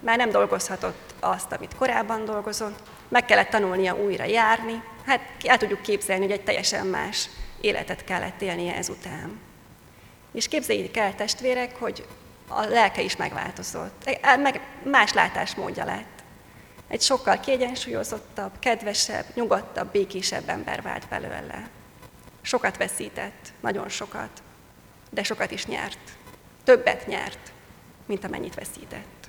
Már 0.00 0.16
nem 0.16 0.30
dolgozhatott 0.30 1.14
azt, 1.20 1.52
amit 1.52 1.74
korábban 1.74 2.24
dolgozott, 2.24 2.78
meg 3.08 3.24
kellett 3.24 3.48
tanulnia 3.48 3.96
újra 3.96 4.24
járni. 4.24 4.82
Hát 5.06 5.20
el 5.44 5.58
tudjuk 5.58 5.82
képzelni, 5.82 6.22
hogy 6.22 6.32
egy 6.32 6.44
teljesen 6.44 6.86
más 6.86 7.28
életet 7.60 8.04
kellett 8.04 8.42
élnie 8.42 8.74
ezután. 8.76 9.40
És 10.32 10.48
képzeljék 10.48 10.96
el, 10.96 11.14
testvérek, 11.14 11.76
hogy 11.76 12.06
a 12.48 12.64
lelke 12.64 13.02
is 13.02 13.16
megváltozott. 13.16 14.18
E, 14.20 14.36
meg 14.36 14.60
más 14.82 15.12
látásmódja 15.12 15.84
lett. 15.84 16.22
Egy 16.88 17.00
sokkal 17.00 17.40
kiegyensúlyozottabb, 17.40 18.58
kedvesebb, 18.58 19.24
nyugodtabb, 19.34 19.92
békésebb 19.92 20.48
ember 20.48 20.82
vált 20.82 21.08
belőle. 21.08 21.68
Sokat 22.42 22.76
veszített, 22.76 23.52
nagyon 23.60 23.88
sokat, 23.88 24.42
de 25.10 25.22
sokat 25.22 25.50
is 25.50 25.66
nyert. 25.66 25.98
Többet 26.64 27.06
nyert, 27.06 27.52
mint 28.06 28.24
amennyit 28.24 28.54
veszített. 28.54 29.28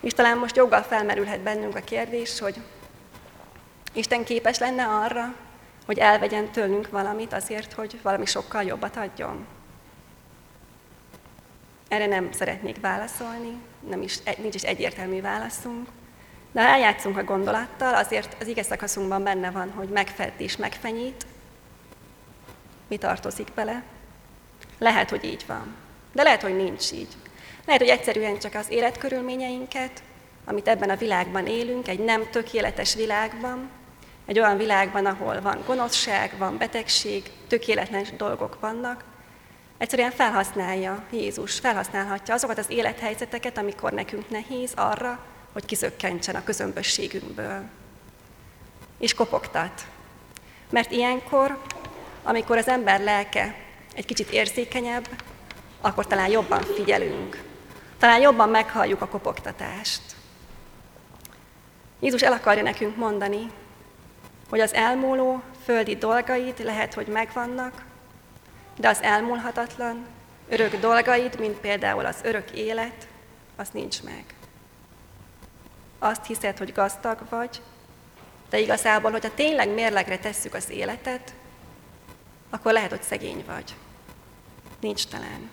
És 0.00 0.12
talán 0.12 0.38
most 0.38 0.56
joggal 0.56 0.82
felmerülhet 0.82 1.40
bennünk 1.40 1.76
a 1.76 1.80
kérdés, 1.80 2.38
hogy 2.38 2.56
Isten 3.92 4.24
képes 4.24 4.58
lenne 4.58 4.84
arra, 4.84 5.34
hogy 5.86 5.98
elvegyen 5.98 6.50
tőlünk 6.50 6.90
valamit 6.90 7.32
azért, 7.32 7.72
hogy 7.72 7.98
valami 8.02 8.26
sokkal 8.26 8.62
jobbat 8.62 8.96
adjon. 8.96 9.46
Erre 11.88 12.06
nem 12.06 12.32
szeretnék 12.32 12.80
válaszolni, 12.80 13.60
nem 13.88 14.02
is, 14.02 14.18
nincs 14.38 14.54
is 14.54 14.62
egyértelmű 14.62 15.20
válaszunk. 15.20 15.88
De 16.52 16.62
ha 16.62 16.68
eljátszunk 16.68 17.16
a 17.18 17.24
gondolattal, 17.24 17.94
azért 17.94 18.36
az 18.40 18.46
ige 18.46 18.62
szakaszunkban 18.62 19.22
benne 19.22 19.50
van, 19.50 19.70
hogy 19.70 19.88
megfed 19.88 20.32
és 20.36 20.56
megfenyít. 20.56 21.26
Mi 22.88 22.96
tartozik 22.96 23.48
bele? 23.54 23.82
Lehet, 24.78 25.10
hogy 25.10 25.24
így 25.24 25.44
van. 25.46 25.74
De 26.12 26.22
lehet, 26.22 26.42
hogy 26.42 26.56
nincs 26.56 26.92
így. 26.92 27.16
Lehet, 27.66 27.80
hogy 27.80 27.90
egyszerűen 27.90 28.38
csak 28.38 28.54
az 28.54 28.70
életkörülményeinket, 28.70 30.02
amit 30.48 30.68
ebben 30.68 30.90
a 30.90 30.96
világban 30.96 31.46
élünk, 31.46 31.88
egy 31.88 31.98
nem 31.98 32.30
tökéletes 32.30 32.94
világban, 32.94 33.70
egy 34.26 34.38
olyan 34.38 34.56
világban, 34.56 35.06
ahol 35.06 35.40
van 35.40 35.62
gonoszság, 35.66 36.32
van 36.38 36.58
betegség, 36.58 37.30
tökéletlen 37.48 38.06
dolgok 38.16 38.60
vannak, 38.60 39.04
Egyszerűen 39.78 40.10
felhasználja 40.10 41.04
Jézus, 41.10 41.58
felhasználhatja 41.58 42.34
azokat 42.34 42.58
az 42.58 42.70
élethelyzeteket, 42.70 43.58
amikor 43.58 43.92
nekünk 43.92 44.30
nehéz 44.30 44.72
arra, 44.76 45.18
hogy 45.52 45.64
kizökkentsen 45.64 46.34
a 46.34 46.44
közömbösségünkből. 46.44 47.62
És 48.98 49.14
kopogtat. 49.14 49.86
Mert 50.70 50.90
ilyenkor, 50.90 51.58
amikor 52.22 52.56
az 52.56 52.68
ember 52.68 53.00
lelke 53.00 53.54
egy 53.94 54.04
kicsit 54.04 54.30
érzékenyebb, 54.30 55.08
akkor 55.80 56.06
talán 56.06 56.30
jobban 56.30 56.62
figyelünk. 56.62 57.42
Talán 57.98 58.20
jobban 58.20 58.48
meghalljuk 58.48 59.02
a 59.02 59.08
kopogtatást. 59.08 60.02
Jézus 62.00 62.22
el 62.22 62.32
akarja 62.32 62.62
nekünk 62.62 62.96
mondani, 62.96 63.50
hogy 64.48 64.60
az 64.60 64.74
elmúló 64.74 65.42
földi 65.64 65.96
dolgait 65.96 66.58
lehet, 66.58 66.94
hogy 66.94 67.06
megvannak, 67.06 67.84
de 68.76 68.88
az 68.88 69.02
elmúlhatatlan, 69.02 70.06
örök 70.48 70.76
dolgaid, 70.76 71.38
mint 71.38 71.58
például 71.58 72.06
az 72.06 72.16
örök 72.22 72.50
élet, 72.50 73.06
az 73.56 73.68
nincs 73.72 74.02
meg. 74.02 74.24
Azt 75.98 76.26
hiszed, 76.26 76.58
hogy 76.58 76.72
gazdag 76.72 77.18
vagy, 77.28 77.62
de 78.50 78.58
igazából, 78.58 79.10
hogyha 79.10 79.34
tényleg 79.34 79.68
mérlegre 79.68 80.18
tesszük 80.18 80.54
az 80.54 80.70
életet, 80.70 81.34
akkor 82.50 82.72
lehet, 82.72 82.90
hogy 82.90 83.02
szegény 83.02 83.44
vagy. 83.46 83.74
Nincs 84.80 85.06
talán. 85.06 85.50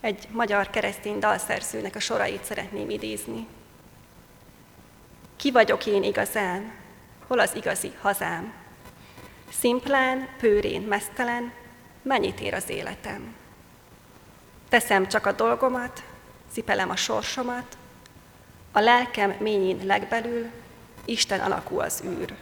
Egy 0.00 0.28
magyar 0.30 0.70
keresztény 0.70 1.18
dalszerzőnek 1.18 1.94
a 1.94 2.00
sorait 2.00 2.44
szeretném 2.44 2.90
idézni. 2.90 3.46
Ki 5.42 5.50
vagyok 5.50 5.86
én 5.86 6.02
igazán? 6.02 6.72
Hol 7.26 7.38
az 7.38 7.54
igazi 7.54 7.92
hazám? 8.00 8.52
Szimplán, 9.50 10.28
pőrén, 10.38 10.82
mesztelen, 10.82 11.52
mennyit 12.02 12.40
ér 12.40 12.54
az 12.54 12.68
életem? 12.68 13.34
Teszem 14.68 15.08
csak 15.08 15.26
a 15.26 15.32
dolgomat, 15.32 16.02
cipelem 16.52 16.90
a 16.90 16.96
sorsomat, 16.96 17.76
a 18.72 18.80
lelkem 18.80 19.34
ményén 19.38 19.86
legbelül, 19.86 20.50
Isten 21.04 21.40
alakú 21.40 21.80
az 21.80 22.02
űr. 22.06 22.34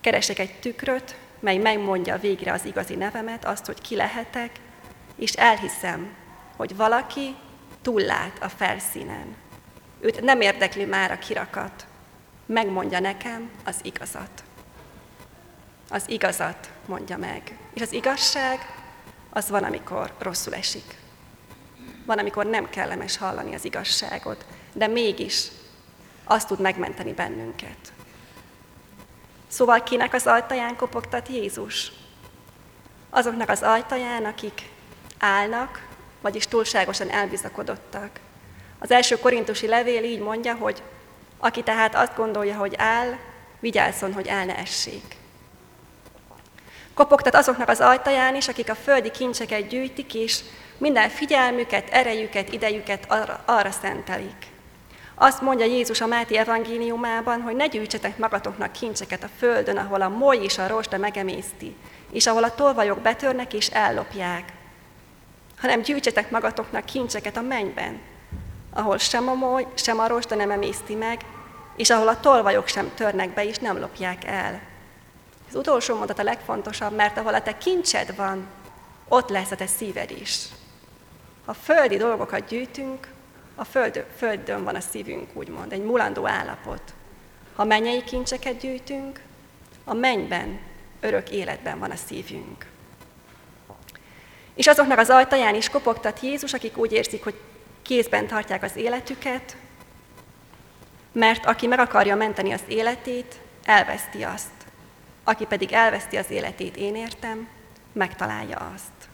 Keresek 0.00 0.38
egy 0.38 0.60
tükröt, 0.60 1.16
mely 1.40 1.56
megmondja 1.56 2.18
végre 2.18 2.52
az 2.52 2.64
igazi 2.64 2.94
nevemet, 2.94 3.44
azt, 3.44 3.66
hogy 3.66 3.80
ki 3.80 3.96
lehetek, 3.96 4.60
és 5.16 5.32
elhiszem, 5.32 6.14
hogy 6.56 6.76
valaki 6.76 7.34
túllát 7.82 8.42
a 8.42 8.48
felszínen. 8.48 9.44
Őt 10.00 10.20
nem 10.20 10.40
érdekli 10.40 10.84
már 10.84 11.10
a 11.10 11.18
kirakat, 11.18 11.86
megmondja 12.46 13.00
nekem 13.00 13.50
az 13.64 13.76
igazat. 13.82 14.44
Az 15.90 16.04
igazat 16.06 16.70
mondja 16.86 17.16
meg. 17.16 17.58
És 17.74 17.80
az 17.80 17.92
igazság, 17.92 18.74
az 19.30 19.48
van, 19.48 19.64
amikor 19.64 20.12
rosszul 20.18 20.54
esik. 20.54 20.96
Van, 22.06 22.18
amikor 22.18 22.46
nem 22.46 22.70
kellemes 22.70 23.16
hallani 23.16 23.54
az 23.54 23.64
igazságot, 23.64 24.44
de 24.72 24.86
mégis 24.86 25.48
azt 26.24 26.46
tud 26.46 26.60
megmenteni 26.60 27.12
bennünket. 27.12 27.92
Szóval 29.48 29.82
kinek 29.82 30.14
az 30.14 30.26
ajtaján 30.26 30.76
kopogtat 30.76 31.28
Jézus? 31.28 31.92
Azoknak 33.10 33.48
az 33.48 33.62
ajtaján, 33.62 34.24
akik 34.24 34.68
állnak, 35.18 35.86
vagyis 36.20 36.46
túlságosan 36.46 37.10
elbizakodottak. 37.10 38.20
Az 38.78 38.90
első 38.90 39.18
korintusi 39.18 39.66
levél 39.66 40.04
így 40.04 40.20
mondja, 40.20 40.54
hogy 40.54 40.82
aki 41.38 41.62
tehát 41.62 41.94
azt 41.94 42.16
gondolja, 42.16 42.56
hogy 42.56 42.74
áll, 42.76 43.16
vigyázzon, 43.60 44.12
hogy 44.12 44.26
el 44.26 44.44
ne 44.44 44.56
essék. 44.56 45.16
Kopogtat 46.94 47.34
azoknak 47.34 47.68
az 47.68 47.80
ajtaján 47.80 48.36
is, 48.36 48.48
akik 48.48 48.70
a 48.70 48.74
földi 48.74 49.10
kincseket 49.10 49.68
gyűjtik, 49.68 50.14
és 50.14 50.40
minden 50.78 51.08
figyelmüket, 51.08 51.88
erejüket, 51.90 52.52
idejüket 52.52 53.04
arra, 53.08 53.42
arra 53.44 53.70
szentelik. 53.70 54.46
Azt 55.14 55.40
mondja 55.40 55.66
Jézus 55.66 56.00
a 56.00 56.06
Máti 56.06 56.36
evangéliumában, 56.36 57.40
hogy 57.40 57.56
ne 57.56 57.66
gyűjtsetek 57.66 58.18
magatoknak 58.18 58.72
kincseket 58.72 59.24
a 59.24 59.28
földön, 59.38 59.76
ahol 59.76 60.00
a 60.02 60.08
moly 60.08 60.36
és 60.36 60.58
a 60.58 60.66
rosta 60.66 60.96
megemészti, 60.96 61.76
és 62.12 62.26
ahol 62.26 62.44
a 62.44 62.54
tolvajok 62.54 62.98
betörnek 62.98 63.52
és 63.52 63.66
ellopják, 63.66 64.52
hanem 65.58 65.82
gyűjtsetek 65.82 66.30
magatoknak 66.30 66.84
kincseket 66.84 67.36
a 67.36 67.40
mennyben, 67.40 68.00
ahol 68.76 68.98
sem 68.98 69.28
a 69.28 69.34
moly, 69.34 69.66
sem 69.74 69.98
a 69.98 70.06
rosta 70.06 70.34
nem 70.34 70.50
emészti 70.50 70.94
meg, 70.94 71.20
és 71.76 71.90
ahol 71.90 72.08
a 72.08 72.20
tolvajok 72.20 72.68
sem 72.68 72.94
törnek 72.94 73.34
be 73.34 73.44
és 73.44 73.58
nem 73.58 73.78
lopják 73.78 74.24
el. 74.24 74.60
Az 75.48 75.54
utolsó 75.54 75.96
mondat 75.96 76.18
a 76.18 76.22
legfontosabb, 76.22 76.94
mert 76.94 77.18
ahol 77.18 77.34
a 77.34 77.42
te 77.42 77.58
kincsed 77.58 78.16
van, 78.16 78.46
ott 79.08 79.28
lesz 79.28 79.50
a 79.50 79.56
te 79.56 79.66
szíved 79.66 80.10
is. 80.10 80.46
Ha 81.44 81.52
földi 81.52 81.96
dolgokat 81.96 82.46
gyűjtünk, 82.46 83.08
a 83.54 83.64
föld, 83.64 84.04
földön 84.16 84.64
van 84.64 84.74
a 84.74 84.80
szívünk, 84.80 85.28
úgymond, 85.32 85.72
egy 85.72 85.84
mulandó 85.84 86.26
állapot. 86.26 86.82
Ha 87.54 87.64
mennyei 87.64 88.04
kincseket 88.04 88.58
gyűjtünk, 88.58 89.20
a 89.84 89.94
mennyben, 89.94 90.58
örök 91.00 91.30
életben 91.30 91.78
van 91.78 91.90
a 91.90 91.96
szívünk. 92.06 92.66
És 94.54 94.66
azoknak 94.66 94.98
az 94.98 95.10
ajtaján 95.10 95.54
is 95.54 95.68
kopogtat 95.68 96.20
Jézus, 96.20 96.52
akik 96.52 96.76
úgy 96.76 96.92
érzik, 96.92 97.24
hogy 97.24 97.34
kézben 97.86 98.26
tartják 98.26 98.62
az 98.62 98.76
életüket, 98.76 99.56
mert 101.12 101.46
aki 101.46 101.66
meg 101.66 101.78
akarja 101.78 102.16
menteni 102.16 102.52
az 102.52 102.62
életét, 102.66 103.40
elveszti 103.64 104.22
azt. 104.22 104.50
Aki 105.24 105.44
pedig 105.44 105.72
elveszti 105.72 106.16
az 106.16 106.30
életét, 106.30 106.76
én 106.76 106.96
értem, 106.96 107.48
megtalálja 107.92 108.72
azt. 108.74 109.08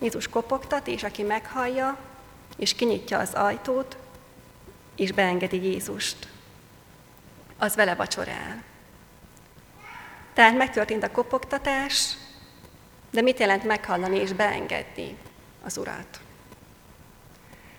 Jézus 0.00 0.28
kopogtat, 0.28 0.86
és 0.86 1.02
aki 1.02 1.22
meghallja, 1.22 1.98
és 2.56 2.74
kinyitja 2.74 3.18
az 3.18 3.32
ajtót, 3.34 3.96
és 4.96 5.12
beengedi 5.12 5.62
Jézust. 5.62 6.28
Az 7.58 7.74
vele 7.74 7.94
vacsorál. 7.94 8.62
Tehát 10.32 10.56
megtörtént 10.56 11.02
a 11.02 11.10
kopogtatás, 11.10 12.16
de 13.10 13.20
mit 13.20 13.38
jelent 13.38 13.64
meghallani 13.64 14.18
és 14.18 14.32
beengedni 14.32 15.16
az 15.64 15.76
Urat? 15.76 16.20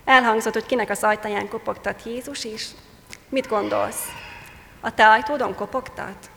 Elhangzott, 0.09 0.53
hogy 0.53 0.65
kinek 0.65 0.89
az 0.89 1.03
ajtaján 1.03 1.47
kopogtat 1.47 2.03
Jézus 2.05 2.43
is. 2.43 2.67
Mit 3.29 3.47
gondolsz? 3.47 4.05
A 4.79 4.93
te 4.93 5.09
ajtódon 5.09 5.55
kopogtat? 5.55 6.29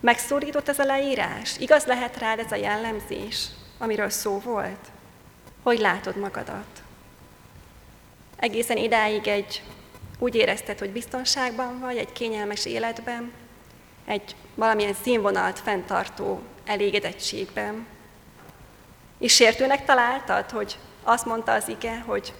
Megszólított 0.00 0.68
ez 0.68 0.78
a 0.78 0.84
leírás? 0.84 1.58
Igaz 1.58 1.84
lehet 1.84 2.18
rád 2.18 2.38
ez 2.38 2.52
a 2.52 2.56
jellemzés, 2.56 3.46
amiről 3.78 4.10
szó 4.10 4.38
volt? 4.38 4.78
Hogy 5.62 5.78
látod 5.78 6.16
magadat? 6.16 6.82
Egészen 8.36 8.76
idáig 8.76 9.26
egy 9.26 9.62
úgy 10.18 10.34
érezted, 10.34 10.78
hogy 10.78 10.90
biztonságban 10.90 11.80
vagy, 11.80 11.96
egy 11.96 12.12
kényelmes 12.12 12.66
életben, 12.66 13.32
egy 14.04 14.36
valamilyen 14.54 14.96
színvonalt 15.02 15.58
fenntartó 15.58 16.42
elégedettségben. 16.64 17.86
És 19.18 19.34
sértőnek 19.34 19.84
találtad, 19.84 20.50
hogy 20.50 20.78
azt 21.06 21.24
mondta 21.24 21.52
az 21.52 21.68
ige, 21.68 22.00
hogy 22.00 22.34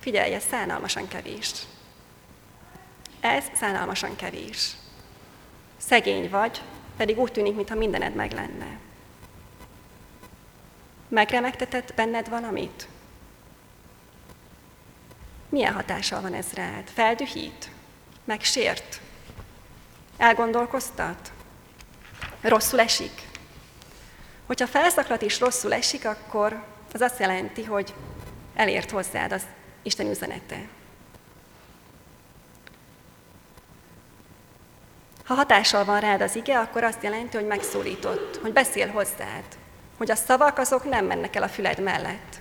figyelj, 0.00 0.34
ez 0.34 0.44
szánalmasan 0.50 1.08
kevés. 1.08 1.52
Ez 3.20 3.44
szánalmasan 3.54 4.16
kevés. 4.16 4.70
Szegény 5.76 6.30
vagy, 6.30 6.62
pedig 6.96 7.18
úgy 7.18 7.32
tűnik, 7.32 7.54
mintha 7.54 7.74
mindened 7.74 8.14
meg 8.14 8.32
lenne. 8.32 8.78
Megremegtetett 11.08 11.94
benned 11.94 12.28
valamit? 12.28 12.88
Milyen 15.48 15.72
hatással 15.72 16.20
van 16.20 16.34
ez 16.34 16.52
rád? 16.52 16.88
Feldühít? 16.94 17.70
Megsért? 18.24 19.00
Elgondolkoztat? 20.16 21.32
Rosszul 22.40 22.80
esik? 22.80 23.22
Hogyha 24.46 24.66
felszaklat 24.66 25.22
is 25.22 25.40
rosszul 25.40 25.72
esik, 25.72 26.06
akkor 26.06 26.71
az 26.92 27.00
azt 27.00 27.18
jelenti, 27.18 27.64
hogy 27.64 27.94
elért 28.54 28.90
hozzád 28.90 29.32
az 29.32 29.42
Isten 29.82 30.06
üzenete. 30.06 30.68
Ha 35.24 35.34
hatással 35.34 35.84
van 35.84 36.00
rád 36.00 36.20
az 36.20 36.36
ige, 36.36 36.58
akkor 36.58 36.84
azt 36.84 37.02
jelenti, 37.02 37.36
hogy 37.36 37.46
megszólított, 37.46 38.36
hogy 38.36 38.52
beszél 38.52 38.88
hozzád, 38.88 39.44
hogy 39.96 40.10
a 40.10 40.14
szavak 40.14 40.58
azok 40.58 40.84
nem 40.84 41.06
mennek 41.06 41.36
el 41.36 41.42
a 41.42 41.48
füled 41.48 41.80
mellett, 41.80 42.40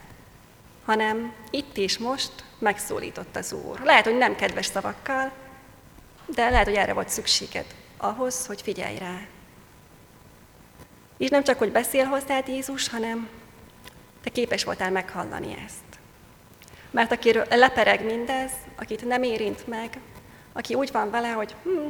hanem 0.86 1.34
itt 1.50 1.78
és 1.78 1.98
most 1.98 2.32
megszólított 2.60 3.36
az 3.36 3.54
Úr. 3.54 3.80
Lehet, 3.84 4.06
hogy 4.06 4.18
nem 4.18 4.36
kedves 4.36 4.66
szavakkal, 4.66 5.32
de 6.26 6.50
lehet, 6.50 6.66
hogy 6.66 6.76
erre 6.76 6.94
volt 6.94 7.10
szükséged 7.10 7.66
ahhoz, 7.98 8.46
hogy 8.46 8.62
figyelj 8.62 8.98
rá. 8.98 9.20
És 11.18 11.30
nem 11.30 11.44
csak, 11.44 11.58
hogy 11.58 11.72
beszél 11.72 12.06
hozzád 12.06 12.48
Jézus, 12.48 12.90
hanem 12.90 13.30
te 14.24 14.30
képes 14.30 14.64
voltál 14.64 14.92
meghallani 14.92 15.64
ezt. 15.66 16.00
Mert 16.92 17.12
akiről 17.12 17.46
lepereg 17.50 18.06
mindez, 18.06 18.52
akit 18.76 19.06
nem 19.06 19.24
érint 19.24 19.68
meg, 19.68 20.00
aki 20.54 20.74
úgy 20.74 20.92
van 20.92 21.10
vele, 21.10 21.32
hogy 21.32 21.56
hm, 21.64 21.88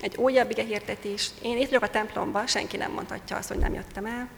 egy 0.00 0.16
újabb 0.16 0.50
ige 0.50 0.62
hirdetés, 0.62 1.30
én 1.42 1.56
itt 1.56 1.68
vagyok 1.68 1.82
a 1.82 1.90
templomban, 1.90 2.46
senki 2.46 2.76
nem 2.76 2.92
mondhatja 2.92 3.36
azt, 3.36 3.48
hogy 3.48 3.58
nem 3.58 3.74
jöttem 3.74 4.06
el, 4.06 4.28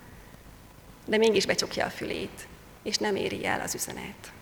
de 1.04 1.16
mégis 1.16 1.46
becsukja 1.46 1.86
a 1.86 1.90
fülét, 1.90 2.46
és 2.82 2.96
nem 2.96 3.16
éri 3.16 3.46
el 3.46 3.60
az 3.60 3.74
üzenet. 3.74 4.32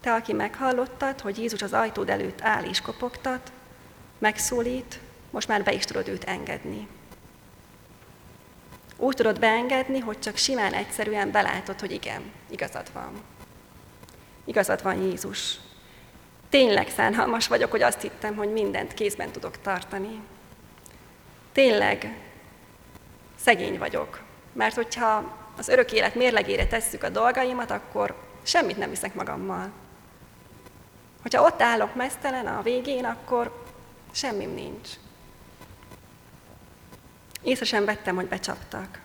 Te, 0.00 0.12
aki 0.12 0.32
meghallottad, 0.32 1.20
hogy 1.20 1.38
Jézus 1.38 1.62
az 1.62 1.72
ajtód 1.72 2.08
előtt 2.08 2.40
áll 2.42 2.64
és 2.64 2.80
kopogtat, 2.80 3.52
megszólít, 4.18 5.00
most 5.30 5.48
már 5.48 5.64
be 5.64 5.72
is 5.72 5.84
tudod 5.84 6.08
őt 6.08 6.24
engedni. 6.24 6.88
Úgy 9.00 9.14
tudod 9.14 9.38
beengedni, 9.38 9.98
hogy 9.98 10.18
csak 10.18 10.36
simán, 10.36 10.72
egyszerűen 10.72 11.30
belátod, 11.30 11.80
hogy 11.80 11.90
igen, 11.90 12.22
igazad 12.50 12.92
van. 12.92 13.12
Igazad 14.44 14.82
van, 14.82 15.02
Jézus. 15.02 15.58
Tényleg 16.48 16.88
szánalmas 16.88 17.46
vagyok, 17.46 17.70
hogy 17.70 17.82
azt 17.82 18.00
hittem, 18.00 18.36
hogy 18.36 18.52
mindent 18.52 18.94
kézben 18.94 19.30
tudok 19.30 19.60
tartani. 19.60 20.20
tényleg 21.52 22.16
szegény 23.40 23.78
vagyok. 23.78 24.20
Mert 24.52 24.74
hogyha 24.74 25.36
az 25.56 25.68
örök 25.68 25.92
élet 25.92 26.14
mérlegére 26.14 26.66
tesszük 26.66 27.02
a 27.02 27.08
dolgaimat, 27.08 27.70
akkor 27.70 28.14
semmit 28.42 28.76
nem 28.76 28.90
viszek 28.90 29.14
magammal. 29.14 29.70
Hogyha 31.22 31.42
ott 31.42 31.62
állok 31.62 31.94
mesztelen 31.94 32.46
a 32.46 32.62
végén, 32.62 33.04
akkor 33.04 33.64
semmim 34.10 34.54
nincs. 34.54 34.88
Észre 37.42 37.64
sem 37.64 37.84
vettem, 37.84 38.14
hogy 38.14 38.26
becsaptak. 38.26 39.00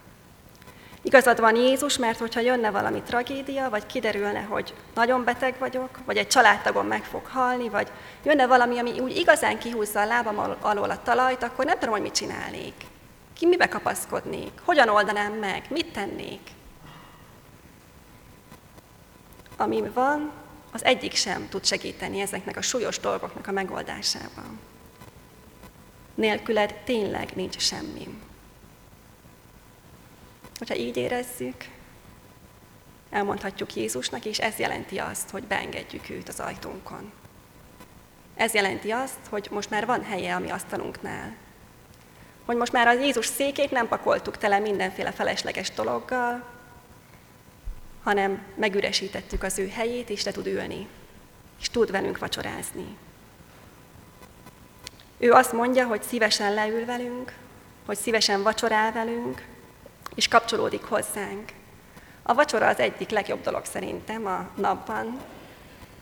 Igazad 1.01 1.39
van 1.39 1.55
Jézus, 1.55 1.97
mert 1.97 2.19
hogyha 2.19 2.39
jönne 2.39 2.71
valami 2.71 3.01
tragédia, 3.01 3.69
vagy 3.69 3.85
kiderülne, 3.85 4.41
hogy 4.41 4.73
nagyon 4.95 5.23
beteg 5.23 5.55
vagyok, 5.59 5.99
vagy 6.05 6.17
egy 6.17 6.27
családtagom 6.27 6.87
meg 6.87 7.03
fog 7.03 7.25
halni, 7.25 7.69
vagy 7.69 7.91
jönne 8.23 8.47
valami, 8.47 8.77
ami 8.79 8.99
úgy 8.99 9.17
igazán 9.17 9.59
kihúzza 9.59 10.01
a 10.01 10.05
lábam 10.05 10.57
alól 10.61 10.89
a 10.89 11.01
talajt, 11.01 11.43
akkor 11.43 11.65
nem 11.65 11.79
tudom, 11.79 11.93
hogy 11.93 12.03
mit 12.03 12.13
csinálnék. 12.13 12.73
Ki 13.33 13.45
mibe 13.45 13.67
kapaszkodnék? 13.67 14.51
Hogyan 14.63 14.89
oldanám 14.89 15.33
meg? 15.33 15.65
Mit 15.69 15.91
tennék? 15.93 16.41
Ami 19.57 19.83
van, 19.93 20.31
az 20.71 20.83
egyik 20.83 21.15
sem 21.15 21.49
tud 21.49 21.65
segíteni 21.65 22.19
ezeknek 22.19 22.57
a 22.57 22.61
súlyos 22.61 22.99
dolgoknak 22.99 23.47
a 23.47 23.51
megoldásában. 23.51 24.59
Nélküled 26.15 26.73
tényleg 26.73 27.31
nincs 27.35 27.57
semmi. 27.57 28.07
Hogyha 30.57 30.75
így 30.75 30.97
érezzük, 30.97 31.65
elmondhatjuk 33.09 33.75
Jézusnak, 33.75 34.25
és 34.25 34.39
ez 34.39 34.57
jelenti 34.57 34.97
azt, 34.97 35.29
hogy 35.29 35.43
beengedjük 35.43 36.09
őt 36.09 36.29
az 36.29 36.39
ajtónkon. 36.39 37.11
Ez 38.35 38.53
jelenti 38.53 38.91
azt, 38.91 39.19
hogy 39.29 39.47
most 39.51 39.69
már 39.69 39.85
van 39.85 40.03
helye 40.03 40.35
a 40.35 40.39
mi 40.39 40.49
asztalunknál. 40.49 41.35
Hogy 42.45 42.55
most 42.55 42.71
már 42.71 42.87
az 42.87 42.99
Jézus 42.99 43.25
székét 43.25 43.71
nem 43.71 43.87
pakoltuk 43.87 44.37
tele 44.37 44.59
mindenféle 44.59 45.11
felesleges 45.11 45.71
dologgal, 45.71 46.43
hanem 48.03 48.43
megüresítettük 48.55 49.43
az 49.43 49.59
ő 49.59 49.67
helyét, 49.67 50.09
és 50.09 50.23
le 50.23 50.31
tud 50.31 50.47
ülni, 50.47 50.87
és 51.59 51.69
tud 51.69 51.91
velünk 51.91 52.17
vacsorázni. 52.17 52.97
Ő 55.17 55.31
azt 55.31 55.53
mondja, 55.53 55.85
hogy 55.85 56.01
szívesen 56.01 56.53
leül 56.53 56.85
velünk, 56.85 57.33
hogy 57.85 57.97
szívesen 57.97 58.43
vacsorál 58.43 58.91
velünk, 58.91 59.45
és 60.15 60.27
kapcsolódik 60.27 60.83
hozzánk. 60.83 61.51
A 62.23 62.33
vacsora 62.33 62.67
az 62.67 62.79
egyik 62.79 63.09
legjobb 63.09 63.41
dolog 63.41 63.65
szerintem 63.65 64.25
a 64.25 64.49
napban. 64.55 65.19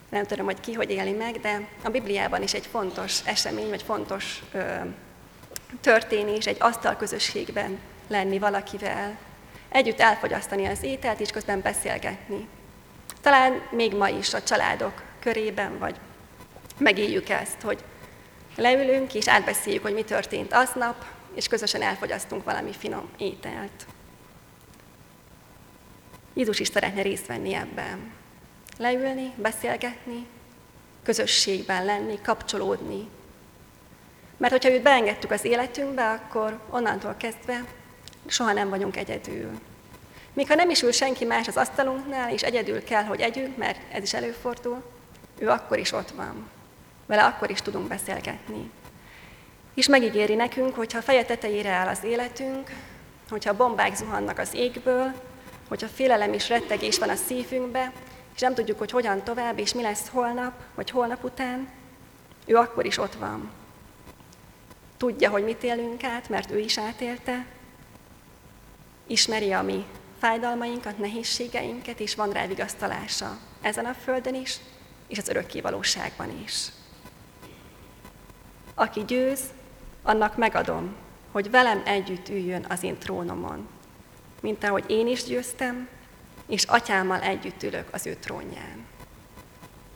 Nem 0.10 0.26
tudom, 0.26 0.46
hogy 0.46 0.60
ki 0.60 0.74
hogy 0.74 0.90
éli 0.90 1.12
meg, 1.12 1.40
de 1.40 1.68
a 1.84 1.90
Bibliában 1.90 2.42
is 2.42 2.54
egy 2.54 2.66
fontos 2.66 3.20
esemény, 3.26 3.70
vagy 3.70 3.82
fontos 3.82 4.44
ö, 4.52 4.64
történés, 5.82 6.46
egy 6.46 6.58
asztalközösségben 6.60 7.80
lenni 8.08 8.40
valakivel, 8.40 9.18
együtt 9.70 10.00
elfogyasztani 10.00 10.66
az 10.66 10.84
ételt, 10.84 11.20
és 11.20 11.30
közben 11.30 11.62
beszélgetni. 11.62 12.48
Talán 13.22 13.62
még 13.72 13.96
ma 13.96 14.10
is 14.10 14.34
a 14.34 14.44
családok 14.44 15.02
körében, 15.20 15.78
vagy 15.78 15.96
megéljük 16.78 17.30
ezt, 17.30 17.62
hogy 17.62 17.84
leülünk 18.56 19.14
és 19.14 19.28
átbeszéljük, 19.28 19.84
hogy 19.84 19.94
mi 19.94 20.04
történt 20.04 20.54
aznap, 20.54 21.06
és 21.34 21.48
közösen 21.48 21.82
elfogyasztunk 21.82 22.44
valami 22.44 22.72
finom 22.72 23.10
ételt. 23.18 23.86
Jézus 26.34 26.60
is 26.60 26.68
szeretne 26.68 27.02
részt 27.02 27.28
venni 27.28 27.54
ebben. 27.54 28.12
Leülni, 28.78 29.34
beszélgetni, 29.36 30.26
közösségben 31.04 31.86
lenni, 31.86 32.22
kapcsolódni. 32.22 33.08
Mert 34.38 34.54
hogyha 34.54 34.72
őt 34.72 34.82
beengedtük 34.82 35.32
az 35.32 35.44
életünkbe, 35.46 36.10
akkor 36.10 36.60
onnantól 36.70 37.16
kezdve 37.18 37.66
soha 38.28 38.54
nem 38.54 38.70
vagyunk 38.70 38.98
egyedül. 38.98 39.60
Még 40.34 40.48
ha 40.48 40.56
nem 40.56 40.70
is 40.70 40.82
ül 40.82 40.92
senki 40.92 41.26
más 41.26 41.48
az 41.48 41.58
asztalunknál, 41.58 42.34
és 42.34 42.42
egyedül 42.42 42.84
kell, 42.84 43.04
hogy 43.04 43.22
együnk, 43.22 43.58
mert 43.58 43.94
ez 43.94 44.04
is 44.04 44.14
előfordul, 44.14 44.84
ő 45.38 45.50
akkor 45.50 45.78
is 45.78 45.92
ott 45.92 46.10
van. 46.10 46.50
Vele 47.12 47.24
akkor 47.24 47.50
is 47.50 47.62
tudunk 47.62 47.88
beszélgetni. 47.88 48.72
És 49.74 49.88
megígéri 49.88 50.36
nekünk, 50.36 50.76
hogyha 50.76 51.02
feje 51.02 51.26
tetejére 51.26 51.70
áll 51.70 51.88
az 51.88 52.04
életünk, 52.04 52.70
hogyha 53.30 53.56
bombák 53.56 53.96
zuhannak 53.96 54.40
az 54.40 54.54
égből, 54.54 55.14
hogyha 55.68 55.88
félelem 55.88 56.34
és 56.34 56.50
rettegés 56.50 56.98
van 56.98 57.10
a 57.10 57.16
szívünkbe, 57.16 57.92
és 58.36 58.42
nem 58.42 58.54
tudjuk, 58.54 58.78
hogy 58.78 58.92
hogyan 58.92 59.24
tovább, 59.24 59.60
és 59.60 59.74
mi 59.74 59.82
lesz 59.82 60.08
holnap, 60.08 60.54
vagy 60.76 60.90
holnap 60.90 61.24
után, 61.24 61.70
ő 62.46 62.56
akkor 62.56 62.86
is 62.86 62.98
ott 62.98 63.14
van. 63.14 63.52
Tudja, 64.98 65.30
hogy 65.30 65.44
mit 65.44 65.64
élünk 65.64 66.04
át, 66.04 66.30
mert 66.30 66.52
ő 66.52 66.60
is 66.60 66.78
átélte, 66.78 67.46
ismeri 69.08 69.54
a 69.54 69.62
mi 69.62 69.86
fájdalmainkat, 70.20 70.98
nehézségeinket, 70.98 72.00
és 72.00 72.16
van 72.16 72.32
rá 72.32 72.46
vigasztalása 72.46 73.38
ezen 73.62 73.86
a 73.86 73.94
földön 73.94 74.36
is, 74.36 74.58
és 75.08 75.18
az 75.18 75.30
örökké 75.30 75.62
valóságban 75.62 76.44
is. 76.44 76.72
Aki 78.74 79.06
győz, 79.06 79.42
annak 80.04 80.38
megadom, 80.38 80.96
hogy 81.32 81.50
velem 81.50 81.82
együtt 81.86 82.30
üljön 82.30 82.66
az 82.70 82.84
én 82.84 82.98
trónomon, 82.98 83.68
mint 84.42 84.64
ahogy 84.64 84.84
én 84.88 85.08
is 85.08 85.24
győztem, 85.24 85.88
és 86.48 86.64
atyámmal 86.64 87.20
együtt 87.20 87.64
ülök 87.64 87.88
az 87.92 88.06
ő 88.06 88.16
trónján. 88.16 88.86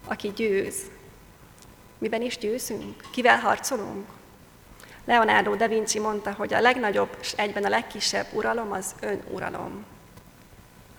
Aki 0.07 0.31
győz, 0.35 0.75
miben 1.97 2.21
is 2.21 2.37
győzünk? 2.37 3.03
Kivel 3.11 3.39
harcolunk? 3.39 4.07
Leonardo 5.05 5.55
da 5.55 5.67
Vinci 5.67 5.99
mondta, 5.99 6.33
hogy 6.33 6.53
a 6.53 6.61
legnagyobb 6.61 7.17
és 7.21 7.31
egyben 7.31 7.63
a 7.63 7.69
legkisebb 7.69 8.25
uralom 8.33 8.71
az 8.71 8.95
önuralom. 9.01 9.85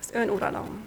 Az 0.01 0.09
önuralom. 0.13 0.87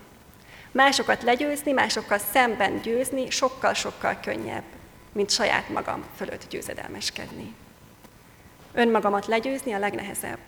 Másokat 0.72 1.24
legyőzni, 1.24 1.72
másokkal 1.72 2.18
szemben 2.18 2.82
győzni 2.82 3.30
sokkal-sokkal 3.30 4.20
könnyebb, 4.22 4.64
mint 5.12 5.30
saját 5.30 5.70
magam 5.70 6.04
fölött 6.16 6.50
győzedelmeskedni. 6.50 7.54
Önmagamat 8.74 9.26
legyőzni 9.26 9.74
a 9.74 9.80
legnehezebb. 9.80 10.40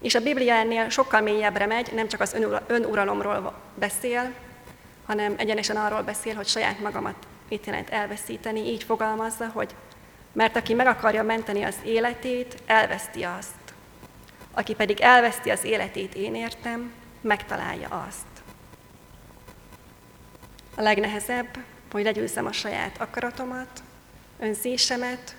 És 0.00 0.14
a 0.14 0.20
Biblia 0.20 0.54
ennél 0.54 0.88
sokkal 0.88 1.20
mélyebbre 1.20 1.66
megy, 1.66 1.92
nem 1.94 2.08
csak 2.08 2.20
az 2.20 2.36
önuralomról 2.66 3.54
beszél, 3.74 4.32
hanem 5.06 5.34
egyenesen 5.36 5.76
arról 5.76 6.02
beszél, 6.02 6.34
hogy 6.34 6.46
saját 6.46 6.80
magamat 6.80 7.26
mit 7.48 7.66
jelent 7.66 7.90
elveszíteni, 7.90 8.60
így 8.60 8.82
fogalmazza, 8.82 9.48
hogy 9.48 9.74
mert 10.32 10.56
aki 10.56 10.74
meg 10.74 10.86
akarja 10.86 11.22
menteni 11.22 11.62
az 11.62 11.76
életét, 11.84 12.62
elveszti 12.66 13.22
azt. 13.22 13.54
Aki 14.52 14.74
pedig 14.74 15.00
elveszti 15.00 15.50
az 15.50 15.64
életét, 15.64 16.14
én 16.14 16.34
értem, 16.34 16.92
megtalálja 17.20 18.04
azt. 18.08 18.26
A 20.74 20.82
legnehezebb, 20.82 21.58
hogy 21.90 22.04
legyőzzem 22.04 22.46
a 22.46 22.52
saját 22.52 23.00
akaratomat, 23.00 23.82
önzésemet, 24.38 25.36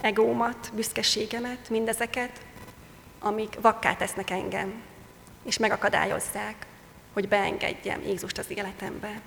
egómat, 0.00 0.70
büszkeségemet, 0.74 1.68
mindezeket, 1.68 2.40
amik 3.18 3.60
vakká 3.60 3.94
tesznek 3.94 4.30
engem, 4.30 4.82
és 5.42 5.58
megakadályozzák, 5.58 6.66
hogy 7.12 7.28
beengedjem 7.28 8.02
Jézust 8.02 8.38
az 8.38 8.50
életembe. 8.50 9.20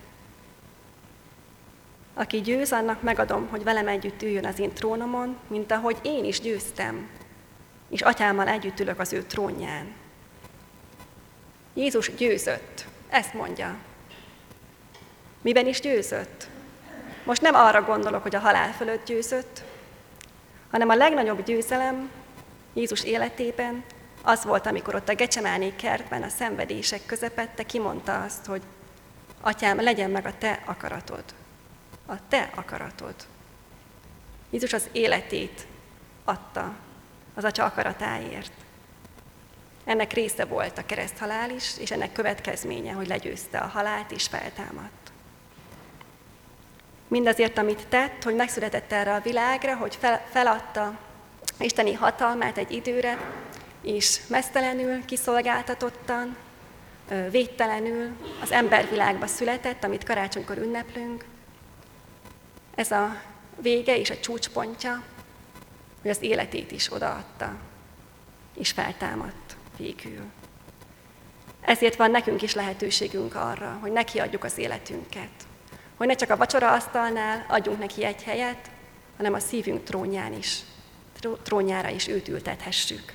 Aki 2.13 2.41
győz, 2.41 2.71
annak 2.71 3.02
megadom, 3.02 3.47
hogy 3.47 3.63
velem 3.63 3.88
együtt 3.88 4.21
üljön 4.21 4.45
az 4.45 4.60
én 4.60 4.73
trónomon, 4.73 5.38
mint 5.47 5.71
ahogy 5.71 5.97
én 6.02 6.26
is 6.26 6.39
győztem, 6.39 7.10
és 7.89 8.02
atyámmal 8.02 8.47
együtt 8.47 8.80
ülök 8.80 8.99
az 8.99 9.13
ő 9.13 9.23
trónján. 9.23 9.93
Jézus 11.73 12.15
győzött, 12.15 12.86
ezt 13.10 13.34
mondja. 13.34 13.78
Miben 15.41 15.67
is 15.67 15.80
győzött? 15.80 16.47
Most 17.24 17.42
nem 17.42 17.56
arra 17.56 17.82
gondolok, 17.82 18.22
hogy 18.22 18.36
a 18.36 18.40
halál 18.40 18.72
fölött 18.72 19.06
győzött, 19.06 19.64
hanem 20.72 20.90
a 20.90 20.96
legnagyobb 20.96 21.44
győzelem 21.44 22.10
Jézus 22.74 23.04
életében 23.04 23.84
az 24.24 24.44
volt, 24.44 24.66
amikor 24.66 24.96
ott 24.96 25.10
a 25.10 25.16
Gecsemáné 25.16 25.74
kertben 25.76 26.24
a 26.24 26.30
szenvedések 26.30 27.06
közepette 27.06 27.64
kimondta 27.64 28.22
azt, 28.22 28.46
hogy 28.46 28.62
Atyám, 29.42 29.82
legyen 29.82 30.10
meg 30.10 30.26
a 30.26 30.38
te 30.38 30.60
akaratod 30.66 31.24
a 32.06 32.28
te 32.28 32.50
akaratod. 32.56 33.16
Jézus 34.50 34.74
az 34.74 34.90
életét 34.92 35.68
adta 36.24 36.76
az 37.34 37.44
Atya 37.44 37.64
akaratáért. 37.66 38.52
Ennek 39.86 40.14
része 40.14 40.46
volt 40.46 40.78
a 40.78 40.86
kereszthalál 40.86 41.50
is, 41.50 41.78
és 41.78 41.92
ennek 41.92 42.12
következménye, 42.12 42.92
hogy 42.94 43.08
legyőzte 43.08 43.58
a 43.58 43.68
halált 43.68 44.12
és 44.12 44.28
feltámadt. 44.28 45.03
Mindazért, 47.13 47.58
amit 47.58 47.88
tett, 47.89 48.23
hogy 48.23 48.36
megszületett 48.36 48.91
erre 48.91 49.13
a 49.13 49.19
világra, 49.19 49.76
hogy 49.76 49.95
fel, 49.99 50.26
feladta 50.30 50.99
isteni 51.60 51.93
hatalmát 51.93 52.58
egy 52.58 52.71
időre, 52.71 53.17
és 53.82 54.19
mesztelenül, 54.28 55.06
kiszolgáltatottan, 55.06 56.36
védtelenül 57.32 58.10
az 58.41 58.52
embervilágba 58.52 59.28
született, 59.28 59.84
amit 59.84 60.04
karácsonykor 60.04 60.58
ünneplünk, 60.58 61.26
ez 62.76 62.91
a 62.91 63.21
vége 63.62 63.97
és 63.97 64.10
a 64.10 64.19
csúcspontja 64.19 65.04
hogy 66.02 66.12
az 66.12 66.21
életét 66.21 66.71
is 66.71 66.93
odaadta, 66.93 67.56
és 68.56 68.71
feltámadt 68.71 69.56
végül. 69.78 70.23
Ezért 71.62 71.95
van 71.95 72.12
nekünk 72.12 72.41
is 72.41 72.54
lehetőségünk 72.54 73.36
arra, 73.36 73.78
hogy 73.82 73.91
neki 73.91 74.19
adjuk 74.19 74.43
az 74.43 74.58
életünket. 74.58 75.30
Hogy 76.04 76.12
ne 76.12 76.18
csak 76.18 76.30
a 76.30 76.38
vacsora 76.38 76.72
asztalnál 76.72 77.46
adjunk 77.48 77.80
neki 77.80 78.04
egy 78.04 78.24
helyet, 78.24 78.70
hanem 79.18 79.34
a 79.34 79.39
szívünk 79.39 79.84
trónján 79.84 80.34
is, 80.34 80.60
trónjára 81.44 81.89
is 81.89 82.08
őt 82.08 82.28
ültethessük. 82.28 83.13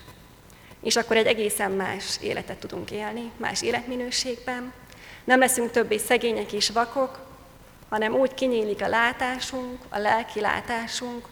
És 0.80 0.96
akkor 0.96 1.16
egy 1.16 1.26
egészen 1.26 1.70
más 1.70 2.18
életet 2.22 2.58
tudunk 2.58 2.90
élni, 2.90 3.30
más 3.36 3.62
életminőségben. 3.62 4.72
Nem 5.24 5.38
leszünk 5.38 5.70
többé 5.70 5.96
szegények 5.96 6.52
és 6.52 6.70
vakok, 6.70 7.18
hanem 7.88 8.14
úgy 8.14 8.34
kinyílik 8.34 8.82
a 8.82 8.88
látásunk, 8.88 9.78
a 9.88 9.98
lelki 9.98 10.40
látásunk, 10.40 11.26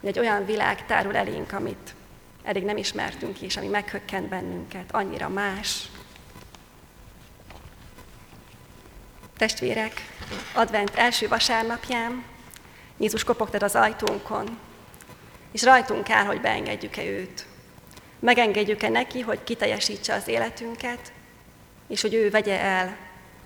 hogy 0.00 0.08
egy 0.08 0.18
olyan 0.18 0.44
világ 0.44 0.86
tárul 0.86 1.16
elénk, 1.16 1.52
amit 1.52 1.94
eddig 2.42 2.64
nem 2.64 2.76
ismertünk 2.76 3.40
és 3.40 3.56
ami 3.56 3.66
meghökkent 3.66 4.28
bennünket, 4.28 4.92
annyira 4.92 5.28
más. 5.28 5.88
Testvérek, 9.36 10.13
advent 10.52 10.94
első 10.94 11.28
vasárnapján 11.28 12.24
Jézus 12.96 13.24
kopogtat 13.24 13.62
az 13.62 13.74
ajtónkon, 13.74 14.58
és 15.52 15.62
rajtunk 15.62 16.10
áll, 16.10 16.24
hogy 16.24 16.40
beengedjük-e 16.40 17.04
őt. 17.04 17.46
Megengedjük-e 18.18 18.88
neki, 18.88 19.20
hogy 19.20 19.44
kiteljesítse 19.44 20.14
az 20.14 20.28
életünket, 20.28 21.12
és 21.88 22.00
hogy 22.00 22.14
ő 22.14 22.30
vegye 22.30 22.60
el 22.60 22.96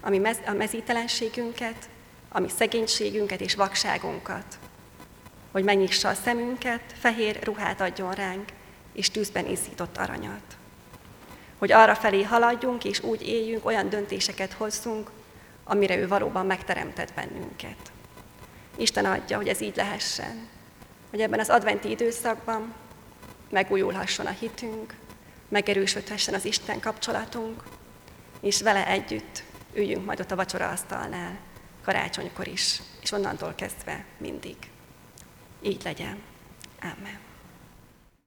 a, 0.01 0.09
mi 0.09 0.19
mez- 0.19 0.49
a 0.49 0.53
mezítelenségünket, 0.53 1.88
a 2.29 2.41
mi 2.41 2.49
szegénységünket 2.57 3.41
és 3.41 3.55
vakságunkat. 3.55 4.59
Hogy 5.53 5.64
megnyissa 5.64 6.09
a 6.09 6.14
szemünket, 6.14 6.81
fehér 7.01 7.38
ruhát 7.43 7.81
adjon 7.81 8.12
ránk, 8.12 8.49
és 8.93 9.11
tűzben 9.11 9.47
izzított 9.47 9.97
aranyat. 9.97 10.57
Hogy 11.59 11.73
arra 11.73 11.95
felé 11.95 12.23
haladjunk, 12.23 12.85
és 12.85 13.03
úgy 13.03 13.29
éljünk, 13.29 13.67
olyan 13.67 13.88
döntéseket 13.88 14.53
hozzunk, 14.53 15.11
amire 15.69 15.97
ő 15.97 16.09
valóban 16.09 16.47
megteremtett 16.47 17.15
bennünket. 17.15 17.93
Isten 18.77 19.05
adja, 19.05 19.37
hogy 19.37 19.49
ez 19.49 19.61
így 19.61 19.77
lehessen, 19.77 20.49
hogy 21.11 21.21
ebben 21.21 21.41
az 21.41 21.49
adventi 21.49 21.91
időszakban 21.91 22.75
megújulhasson 23.51 24.27
a 24.27 24.31
hitünk, 24.31 24.95
megerősödhessen 25.49 26.35
az 26.35 26.45
Isten 26.45 26.81
kapcsolatunk, 26.81 27.63
és 28.41 28.63
vele 28.63 28.87
együtt 28.87 29.43
üljünk 29.75 30.05
majd 30.05 30.21
ott 30.21 30.31
a 30.31 30.37
vacsoraasztalnál, 30.37 31.39
karácsonykor 31.85 32.47
is, 32.47 32.83
és 33.01 33.13
onnantól 33.13 33.55
kezdve 33.55 34.05
mindig. 34.19 34.57
Így 35.63 35.81
legyen. 35.85 36.23
Amen. 36.81 37.28